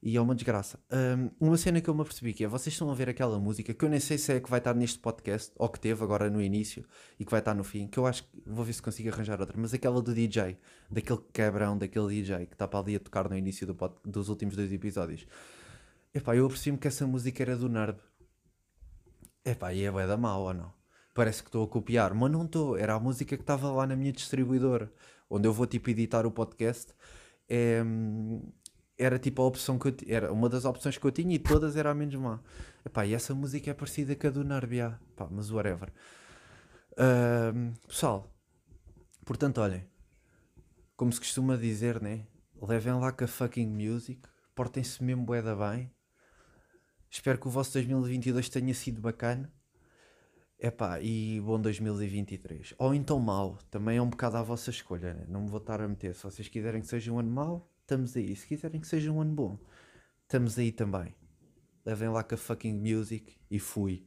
e 0.06 0.16
é 0.16 0.20
uma 0.20 0.36
desgraça. 0.36 0.78
Um, 0.88 1.48
uma 1.48 1.56
cena 1.56 1.80
que 1.80 1.90
eu 1.90 1.94
me 1.94 2.00
apercebi 2.00 2.32
que 2.32 2.44
é, 2.44 2.46
vocês 2.46 2.72
estão 2.72 2.88
a 2.88 2.94
ver 2.94 3.08
aquela 3.08 3.40
música 3.40 3.74
que 3.74 3.84
eu 3.84 3.88
nem 3.88 3.98
sei 3.98 4.16
se 4.16 4.34
é 4.34 4.38
que 4.38 4.48
vai 4.48 4.60
estar 4.60 4.72
neste 4.72 5.00
podcast, 5.00 5.52
ou 5.56 5.68
que 5.68 5.80
teve 5.80 6.00
agora 6.00 6.30
no 6.30 6.40
início 6.40 6.86
e 7.18 7.24
que 7.24 7.30
vai 7.32 7.40
estar 7.40 7.54
no 7.54 7.64
fim, 7.64 7.88
que 7.88 7.98
eu 7.98 8.06
acho 8.06 8.22
que 8.22 8.40
vou 8.46 8.64
ver 8.64 8.72
se 8.72 8.80
consigo 8.80 9.08
arranjar 9.08 9.40
outra, 9.40 9.56
mas 9.58 9.74
aquela 9.74 10.00
do 10.00 10.14
DJ, 10.14 10.56
daquele 10.88 11.18
quebrão, 11.32 11.76
daquele 11.76 12.06
DJ 12.06 12.46
que 12.46 12.54
está 12.54 12.68
para 12.68 12.78
ali 12.78 12.94
a 12.94 13.00
tocar 13.00 13.28
no 13.28 13.36
início 13.36 13.66
do 13.66 13.74
pod, 13.74 13.96
dos 14.04 14.28
últimos 14.28 14.54
dois 14.54 14.72
episódios. 14.72 15.26
Epá, 16.14 16.36
eu 16.36 16.46
apercebi-me 16.46 16.78
que 16.78 16.86
essa 16.86 17.04
música 17.04 17.42
era 17.42 17.56
do 17.56 17.68
Nerd. 17.68 17.98
Epá, 19.44 19.74
e 19.74 19.82
é 19.82 19.90
bué 19.90 20.06
da 20.06 20.16
mal 20.16 20.40
ou 20.42 20.54
não? 20.54 20.72
Parece 21.14 21.42
que 21.42 21.48
estou 21.48 21.64
a 21.64 21.68
copiar, 21.68 22.14
mas 22.14 22.30
não 22.30 22.44
estou. 22.44 22.76
Era 22.78 22.94
a 22.94 23.00
música 23.00 23.36
que 23.36 23.42
estava 23.42 23.72
lá 23.72 23.84
na 23.88 23.96
minha 23.96 24.12
distribuidora, 24.12 24.88
onde 25.28 25.48
eu 25.48 25.52
vou 25.52 25.66
tipo 25.66 25.90
editar 25.90 26.24
o 26.24 26.30
podcast. 26.30 26.94
É, 27.48 27.82
era 28.98 29.18
tipo 29.18 29.42
a 29.42 29.46
opção 29.46 29.78
que 29.78 29.88
eu 29.88 29.96
era 30.08 30.32
uma 30.32 30.48
das 30.48 30.64
opções 30.64 30.96
que 30.96 31.04
eu 31.04 31.12
tinha 31.12 31.34
e 31.34 31.38
todas 31.38 31.76
era 31.76 31.90
a 31.90 31.94
menos 31.94 32.14
má. 32.14 32.40
Epá, 32.84 33.04
e 33.04 33.14
essa 33.14 33.34
música 33.34 33.70
é 33.70 33.74
parecida 33.74 34.14
com 34.14 34.26
a 34.26 34.30
do 34.30 34.44
Narbia, 34.44 34.98
pá, 35.14 35.28
mas 35.30 35.50
whatever. 35.50 35.92
Uh, 36.92 37.72
pessoal, 37.86 38.32
portanto, 39.24 39.58
olhem, 39.58 39.84
como 40.96 41.12
se 41.12 41.20
costuma 41.20 41.56
dizer, 41.56 42.00
né? 42.00 42.26
Levem 42.60 42.94
lá 42.94 43.12
com 43.12 43.24
a 43.24 43.28
fucking 43.28 43.66
music, 43.66 44.22
portem-se 44.54 45.04
mesmo 45.04 45.24
boeda 45.24 45.54
bem. 45.54 45.90
Espero 47.10 47.38
que 47.38 47.48
o 47.48 47.50
vosso 47.50 47.74
2022 47.74 48.48
tenha 48.48 48.74
sido 48.74 49.00
bacana. 49.00 49.52
Epá, 50.58 50.98
e 51.02 51.38
bom 51.42 51.60
2023. 51.60 52.74
Ou 52.78 52.94
então 52.94 53.18
mau, 53.20 53.58
também 53.70 53.98
é 53.98 54.02
um 54.02 54.08
bocado 54.08 54.38
à 54.38 54.42
vossa 54.42 54.70
escolha, 54.70 55.12
né? 55.12 55.26
não 55.28 55.42
me 55.42 55.50
vou 55.50 55.60
estar 55.60 55.82
a 55.82 55.86
meter. 55.88 56.14
Se 56.14 56.22
vocês 56.22 56.48
quiserem 56.48 56.80
que 56.80 56.86
seja 56.86 57.12
um 57.12 57.18
ano 57.18 57.30
mau, 57.30 57.70
estamos 57.86 58.16
aí. 58.16 58.34
Se 58.34 58.46
quiserem 58.46 58.80
que 58.80 58.86
seja 58.86 59.12
um 59.12 59.20
ano 59.20 59.32
bom, 59.32 59.58
estamos 60.22 60.58
aí 60.58 60.72
também. 60.72 61.14
Levem 61.84 62.08
lá 62.08 62.24
com 62.24 62.34
a 62.34 62.38
fucking 62.38 62.74
music 62.74 63.38
e 63.48 63.60
fui. 63.60 64.04